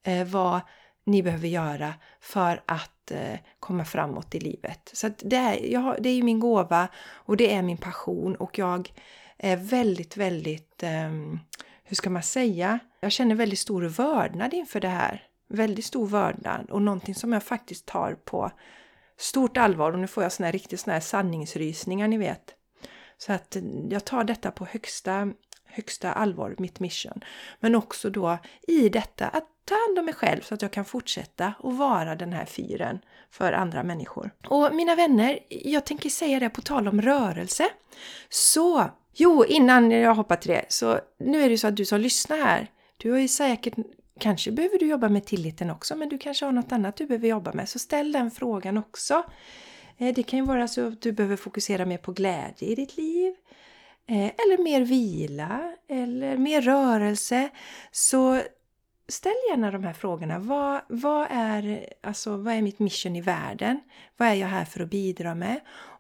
eh, 0.04 0.28
vad 0.28 0.62
ni 1.06 1.24
behöver 1.24 1.48
göra 1.48 1.94
för 2.22 2.64
att 2.66 3.12
eh, 3.12 3.40
komma 3.60 3.86
framåt 3.86 4.36
i 4.36 4.40
livet. 4.40 4.92
Så 4.94 5.10
det, 5.18 5.36
är, 5.36 5.72
jag 5.72 5.80
har, 5.80 5.98
det 6.00 6.10
är 6.10 6.16
ju 6.16 6.24
min 6.24 6.40
gåva 6.40 6.88
och 6.98 7.38
det 7.38 7.54
är 7.54 7.62
min 7.62 7.78
passion 7.78 8.36
och 8.36 8.58
jag 8.58 8.94
är 9.38 9.58
väldigt, 9.58 10.18
väldigt 10.18 10.84
eh, 10.84 11.12
hur 11.84 11.96
ska 11.96 12.10
man 12.10 12.24
säga? 12.24 12.80
Jag 13.00 13.12
känner 13.12 13.36
väldigt 13.36 13.60
stor 13.60 13.82
vördnad 13.82 14.54
inför 14.54 14.80
det 14.80 14.88
här. 14.88 15.24
Väldigt 15.50 15.86
stor 15.86 16.08
vördnad 16.08 16.72
och 16.72 16.82
någonting 16.82 17.16
som 17.16 17.34
jag 17.34 17.44
faktiskt 17.44 17.86
tar 17.86 18.14
på 18.14 18.52
stort 19.18 19.58
allvar. 19.58 19.92
Och 19.92 20.00
nu 20.00 20.08
får 20.08 20.24
jag 20.24 20.32
såna 20.32 20.48
här 20.48 20.54
riktigt 20.54 20.80
såna 20.80 20.94
här 20.94 21.02
sanningsrysningar, 21.02 22.08
ni 22.08 22.18
vet. 22.18 22.54
Så 23.18 23.34
att 23.34 23.56
eh, 23.56 23.64
jag 23.90 24.06
tar 24.06 24.24
detta 24.24 24.52
på 24.52 24.66
högsta, 24.66 25.32
högsta 25.66 26.12
allvar, 26.12 26.56
mitt 26.58 26.80
mission. 26.80 27.22
Men 27.60 27.76
också 27.76 28.10
då 28.10 28.38
i 28.68 28.90
detta 28.90 29.28
att 29.28 29.48
ta 29.66 29.76
hand 29.76 30.00
om 30.00 30.06
mig 30.06 30.14
själv 30.14 30.42
så 30.42 30.54
att 30.54 30.62
jag 30.62 30.72
kan 30.72 30.86
fortsätta 30.86 31.54
och 31.60 31.78
vara 31.78 32.16
den 32.16 32.34
här 32.34 32.46
fyren 32.46 33.00
för 33.32 33.54
andra 33.54 33.84
människor. 33.84 34.32
Och 34.48 34.76
mina 34.76 34.96
vänner, 34.96 35.40
jag 35.50 35.86
tänker 35.86 36.10
säga 36.10 36.40
det 36.40 36.50
på 36.50 36.62
tal 36.62 36.88
om 36.88 37.02
rörelse. 37.02 37.70
Så 38.30 38.90
Jo, 39.20 39.46
innan 39.46 39.92
jag 39.92 40.16
hoppar 40.16 40.36
till 40.36 40.52
det, 40.52 40.66
så 40.70 41.00
nu 41.20 41.44
är 41.44 41.50
det 41.50 41.58
så 41.58 41.68
att 41.68 41.76
du 41.76 41.86
som 41.86 42.00
lyssnar 42.00 42.38
här, 42.38 42.68
du 42.98 43.12
har 43.12 43.20
ju 43.20 43.28
säkert, 43.28 43.74
kanske 44.20 44.52
behöver 44.52 44.80
du 44.80 44.88
jobba 44.88 45.10
med 45.10 45.26
tilliten 45.26 45.70
också, 45.70 45.96
men 45.96 46.10
du 46.10 46.18
kanske 46.18 46.46
har 46.46 46.52
något 46.52 46.72
annat 46.72 46.98
du 46.98 47.06
behöver 47.06 47.28
jobba 47.28 47.54
med, 47.54 47.70
så 47.70 47.80
ställ 47.80 48.12
den 48.12 48.32
frågan 48.32 48.78
också. 48.78 49.24
Eh, 49.98 50.14
det 50.16 50.24
kan 50.24 50.40
ju 50.40 50.46
vara 50.46 50.68
så 50.68 50.88
att 50.88 51.02
du 51.02 51.12
behöver 51.12 51.36
fokusera 51.36 51.86
mer 51.86 51.98
på 51.98 52.12
glädje 52.12 52.68
i 52.68 52.76
ditt 52.76 52.98
liv, 52.98 53.34
eh, 54.08 54.26
eller 54.26 54.64
mer 54.64 54.82
vila, 54.82 55.76
eller 55.88 56.38
mer 56.38 56.62
rörelse. 56.62 57.50
Så 57.92 58.42
ställ 59.08 59.34
gärna 59.50 59.72
de 59.72 59.84
här 59.84 59.94
frågorna. 59.94 60.40
Vad, 60.40 60.82
vad, 60.88 61.28
är, 61.30 61.90
alltså, 62.04 62.38
vad 62.38 62.54
är 62.54 62.62
mitt 62.62 62.80
mission 62.80 63.16
i 63.16 63.22
världen? 63.22 63.80
Vad 64.18 64.28
är 64.28 64.34
jag 64.34 64.48
här 64.48 64.66
för 64.66 64.84
att 64.84 64.90
bidra 64.90 65.36
med? 65.36 65.60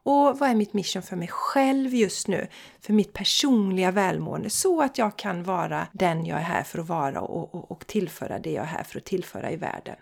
Och 0.09 0.39
vad 0.39 0.49
är 0.49 0.55
mitt 0.55 0.73
mission 0.73 1.01
för 1.01 1.15
mig 1.15 1.27
själv 1.27 1.93
just 1.93 2.27
nu? 2.27 2.47
För 2.81 2.93
mitt 2.93 3.13
personliga 3.13 3.91
välmående 3.91 4.49
så 4.49 4.81
att 4.81 4.97
jag 4.97 5.17
kan 5.17 5.43
vara 5.43 5.87
den 5.93 6.25
jag 6.25 6.39
är 6.39 6.43
här 6.43 6.63
för 6.63 6.79
att 6.79 6.87
vara 6.87 7.21
och, 7.21 7.55
och, 7.55 7.71
och 7.71 7.87
tillföra 7.87 8.39
det 8.39 8.51
jag 8.51 8.63
är 8.63 8.67
här 8.67 8.83
för 8.83 8.99
att 8.99 9.05
tillföra 9.05 9.51
i 9.51 9.55
världen. 9.55 9.95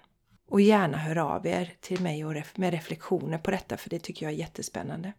Och 0.50 0.62
gärna 0.62 0.98
hör 0.98 1.18
av 1.18 1.48
er 1.48 1.74
till 1.82 2.02
mig 2.02 2.26
och 2.26 2.34
ref 2.34 2.58
med 2.58 2.74
reflektioner 2.74 3.38
på 3.38 3.52
detta 3.52 3.78
för 3.78 3.90
det 3.90 4.00
tycker 4.00 4.26
jag 4.26 4.34
är 4.34 4.38
jättespännande. 4.38 5.14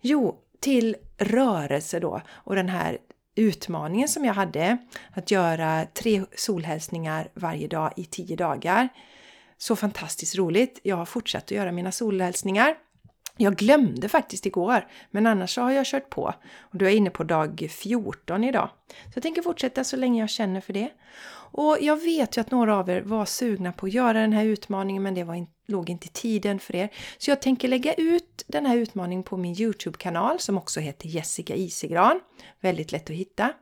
Jo, 0.00 0.36
till 0.60 0.96
rörelse 1.18 2.00
då 2.00 2.22
och 2.28 2.56
den 2.56 2.68
här 2.68 2.98
utmaningen 3.34 4.08
som 4.08 4.24
jag 4.24 4.34
hade 4.34 4.78
att 5.12 5.30
göra 5.30 5.86
tre 5.94 6.24
solhälsningar 6.36 7.28
varje 7.34 7.68
dag 7.68 7.92
i 7.96 8.04
tio 8.04 8.36
dagar. 8.36 8.88
Så 9.58 9.76
fantastiskt 9.76 10.36
roligt! 10.36 10.80
Jag 10.82 10.96
har 10.96 11.06
fortsatt 11.06 11.44
att 11.44 11.50
göra 11.50 11.72
mina 11.72 11.92
solhälsningar 11.92 12.76
jag 13.42 13.56
glömde 13.56 14.08
faktiskt 14.08 14.46
igår, 14.46 14.86
men 15.10 15.26
annars 15.26 15.54
så 15.54 15.62
har 15.62 15.70
jag 15.70 15.86
kört 15.86 16.10
på. 16.10 16.34
Och 16.60 16.78
då 16.78 16.84
är 16.84 16.88
jag 16.88 16.96
inne 16.96 17.10
på 17.10 17.24
dag 17.24 17.68
14 17.70 18.44
idag. 18.44 18.68
Så 18.88 19.10
jag 19.14 19.22
tänker 19.22 19.42
fortsätta 19.42 19.84
så 19.84 19.96
länge 19.96 20.20
jag 20.20 20.30
känner 20.30 20.60
för 20.60 20.72
det. 20.72 20.90
Och 21.52 21.76
jag 21.80 21.96
vet 21.96 22.36
ju 22.36 22.40
att 22.40 22.50
några 22.50 22.76
av 22.76 22.90
er 22.90 23.00
var 23.00 23.24
sugna 23.24 23.72
på 23.72 23.86
att 23.86 23.92
göra 23.92 24.20
den 24.20 24.32
här 24.32 24.44
utmaningen 24.44 25.02
men 25.02 25.14
det 25.14 25.24
var 25.24 25.34
in, 25.34 25.46
låg 25.66 25.90
inte 25.90 26.06
i 26.06 26.10
tiden 26.10 26.58
för 26.58 26.76
er. 26.76 26.88
Så 27.18 27.30
jag 27.30 27.42
tänker 27.42 27.68
lägga 27.68 27.94
ut 27.94 28.44
den 28.46 28.66
här 28.66 28.76
utmaningen 28.76 29.22
på 29.22 29.36
min 29.36 29.60
Youtube-kanal 29.60 30.38
som 30.38 30.58
också 30.58 30.80
heter 30.80 31.08
Jessica 31.08 31.54
Isegran. 31.54 32.20
Väldigt 32.60 32.92
lätt 32.92 33.10
att 33.10 33.16
hitta. 33.16 33.52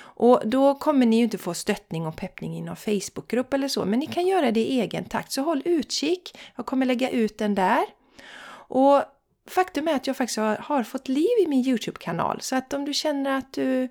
Och 0.00 0.42
då 0.44 0.74
kommer 0.74 1.06
ni 1.06 1.16
ju 1.16 1.24
inte 1.24 1.38
få 1.38 1.54
stöttning 1.54 2.06
och 2.06 2.16
peppning 2.16 2.56
i 2.56 2.60
någon 2.60 2.76
Facebookgrupp 2.76 3.54
eller 3.54 3.68
så, 3.68 3.84
men 3.84 3.98
ni 3.98 4.06
kan 4.06 4.26
göra 4.26 4.50
det 4.50 4.60
i 4.60 4.80
egen 4.80 5.04
takt. 5.04 5.32
Så 5.32 5.42
håll 5.42 5.62
utkik. 5.64 6.38
Jag 6.56 6.66
kommer 6.66 6.86
lägga 6.86 7.10
ut 7.10 7.38
den 7.38 7.54
där. 7.54 7.84
Och 8.68 9.02
faktum 9.50 9.88
är 9.88 9.94
att 9.94 10.06
jag 10.06 10.16
faktiskt 10.16 10.38
har, 10.38 10.56
har 10.56 10.82
fått 10.82 11.08
liv 11.08 11.38
i 11.44 11.46
min 11.46 11.66
Youtube-kanal. 11.66 12.40
Så 12.40 12.56
att 12.56 12.72
om 12.72 12.84
du 12.84 12.94
känner 12.94 13.38
att 13.38 13.52
du 13.52 13.88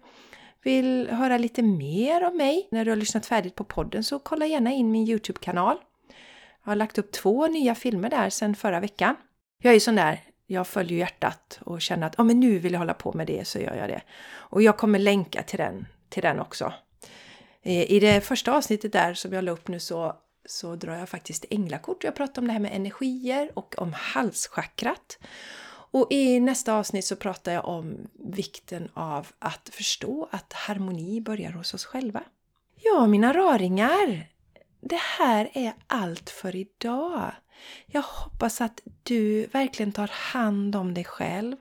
vill 0.63 1.09
höra 1.09 1.37
lite 1.37 1.61
mer 1.61 2.23
om 2.23 2.37
mig 2.37 2.67
när 2.71 2.85
du 2.85 2.91
har 2.91 2.95
lyssnat 2.95 3.25
färdigt 3.25 3.55
på 3.55 3.63
podden 3.63 4.03
så 4.03 4.19
kolla 4.19 4.45
gärna 4.45 4.71
in 4.71 4.91
min 4.91 5.07
Youtube-kanal. 5.07 5.77
Jag 6.63 6.71
har 6.71 6.75
lagt 6.75 6.97
upp 6.97 7.11
två 7.11 7.47
nya 7.47 7.75
filmer 7.75 8.09
där 8.09 8.29
sedan 8.29 8.55
förra 8.55 8.79
veckan. 8.79 9.15
Jag 9.61 9.69
är 9.69 9.73
ju 9.73 9.79
sån 9.79 9.95
där, 9.95 10.19
jag 10.47 10.67
följer 10.67 10.97
hjärtat 10.97 11.59
och 11.61 11.81
känner 11.81 12.07
att 12.07 12.19
oh, 12.19 12.25
men 12.25 12.39
nu 12.39 12.59
vill 12.59 12.73
jag 12.73 12.79
hålla 12.79 12.93
på 12.93 13.13
med 13.13 13.27
det 13.27 13.47
så 13.47 13.59
gör 13.59 13.75
jag 13.75 13.89
det. 13.89 14.01
Och 14.29 14.61
jag 14.61 14.77
kommer 14.77 14.99
länka 14.99 15.43
till 15.43 15.57
den, 15.57 15.87
till 16.09 16.23
den 16.23 16.39
också. 16.39 16.73
Eh, 17.63 17.91
I 17.91 17.99
det 17.99 18.21
första 18.21 18.53
avsnittet 18.53 18.91
där 18.91 19.13
som 19.13 19.33
jag 19.33 19.43
la 19.43 19.51
upp 19.51 19.67
nu 19.67 19.79
så, 19.79 20.15
så 20.47 20.75
drar 20.75 20.95
jag 20.95 21.09
faktiskt 21.09 21.45
änglakort. 21.49 22.03
Jag 22.03 22.15
pratar 22.15 22.41
om 22.41 22.47
det 22.47 22.53
här 22.53 22.59
med 22.59 22.75
energier 22.75 23.51
och 23.53 23.75
om 23.77 23.93
halschakrat. 23.93 25.17
Och 25.91 26.11
i 26.11 26.39
nästa 26.39 26.73
avsnitt 26.73 27.05
så 27.05 27.15
pratar 27.15 27.51
jag 27.51 27.65
om 27.65 27.97
vikten 28.13 28.89
av 28.93 29.27
att 29.39 29.69
förstå 29.73 30.29
att 30.31 30.53
harmoni 30.53 31.21
börjar 31.21 31.51
hos 31.51 31.73
oss 31.73 31.85
själva. 31.85 32.23
Ja, 32.75 33.07
mina 33.07 33.33
raringar! 33.33 34.27
Det 34.81 35.01
här 35.19 35.49
är 35.53 35.73
allt 35.87 36.29
för 36.29 36.55
idag. 36.55 37.31
Jag 37.85 38.01
hoppas 38.01 38.61
att 38.61 38.81
du 39.03 39.45
verkligen 39.45 39.91
tar 39.91 40.07
hand 40.07 40.75
om 40.75 40.93
dig 40.93 41.03
själv 41.03 41.55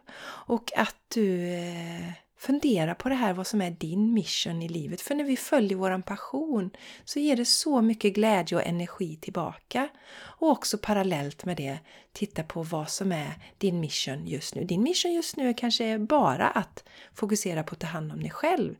och 0.47 0.73
att 0.77 0.97
du 1.09 1.55
eh, 1.55 2.13
Fundera 2.39 2.95
på 2.95 3.09
det 3.09 3.15
här, 3.15 3.33
vad 3.33 3.47
som 3.47 3.61
är 3.61 3.71
din 3.71 4.15
mission 4.15 4.63
i 4.63 4.69
livet. 4.69 5.01
För 5.01 5.15
när 5.15 5.25
vi 5.25 5.37
följer 5.37 5.79
våran 5.79 6.03
passion 6.03 6.71
så 7.05 7.19
ger 7.19 7.37
det 7.37 7.45
så 7.45 7.83
mycket 7.83 8.15
glädje 8.15 8.57
och 8.57 8.67
energi 8.67 9.17
tillbaka. 9.17 9.89
Och 10.19 10.51
också 10.51 10.79
parallellt 10.79 11.45
med 11.45 11.57
det, 11.57 11.79
titta 12.13 12.43
på 12.43 12.63
vad 12.63 12.91
som 12.91 13.13
är 13.13 13.33
din 13.59 13.81
mission 13.81 14.27
just 14.27 14.55
nu. 14.55 14.65
Din 14.65 14.83
mission 14.83 15.15
just 15.15 15.37
nu 15.37 15.49
är 15.49 15.53
kanske 15.53 15.99
bara 15.99 16.49
att 16.49 16.85
fokusera 17.15 17.63
på 17.63 17.73
att 17.73 17.81
ta 17.81 17.87
hand 17.87 18.13
om 18.13 18.21
dig 18.21 18.31
själv. 18.31 18.77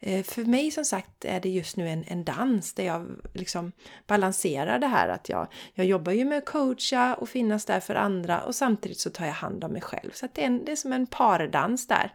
Eh, 0.00 0.22
för 0.22 0.44
mig 0.44 0.70
som 0.70 0.84
sagt 0.84 1.24
är 1.24 1.40
det 1.40 1.48
just 1.48 1.76
nu 1.76 1.88
en, 1.88 2.04
en 2.06 2.24
dans 2.24 2.74
där 2.74 2.84
jag 2.84 3.06
liksom 3.34 3.72
balanserar 4.06 4.78
det 4.78 4.86
här 4.86 5.08
att 5.08 5.28
jag, 5.28 5.46
jag 5.74 5.86
jobbar 5.86 6.12
ju 6.12 6.24
med 6.24 6.38
att 6.38 6.46
coacha 6.46 7.14
och 7.14 7.28
finnas 7.28 7.64
där 7.64 7.80
för 7.80 7.94
andra 7.94 8.40
och 8.40 8.54
samtidigt 8.54 9.00
så 9.00 9.10
tar 9.10 9.26
jag 9.26 9.32
hand 9.32 9.64
om 9.64 9.72
mig 9.72 9.82
själv. 9.82 10.10
Så 10.14 10.28
det 10.32 10.42
är, 10.42 10.46
en, 10.46 10.64
det 10.64 10.72
är 10.72 10.76
som 10.76 10.92
en 10.92 11.06
pardans 11.06 11.86
där. 11.86 12.12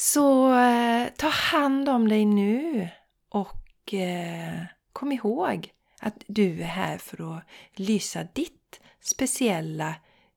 Så 0.00 0.52
eh, 0.54 1.08
ta 1.16 1.28
hand 1.28 1.88
om 1.88 2.08
dig 2.08 2.24
nu 2.24 2.88
och 3.28 3.94
eh, 3.94 4.62
kom 4.92 5.12
ihåg 5.12 5.72
att 6.00 6.24
du 6.26 6.62
är 6.62 6.66
här 6.66 6.98
för 6.98 7.36
att 7.36 7.44
lysa 7.72 8.24
ditt 8.32 8.80
speciella, 9.00 9.94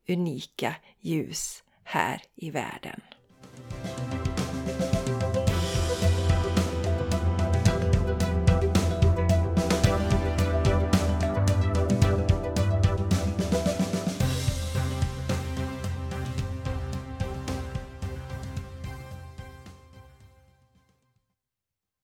unika 0.07 0.75
ljus 0.99 1.63
här 1.83 2.21
i 2.35 2.49
världen. 2.49 3.01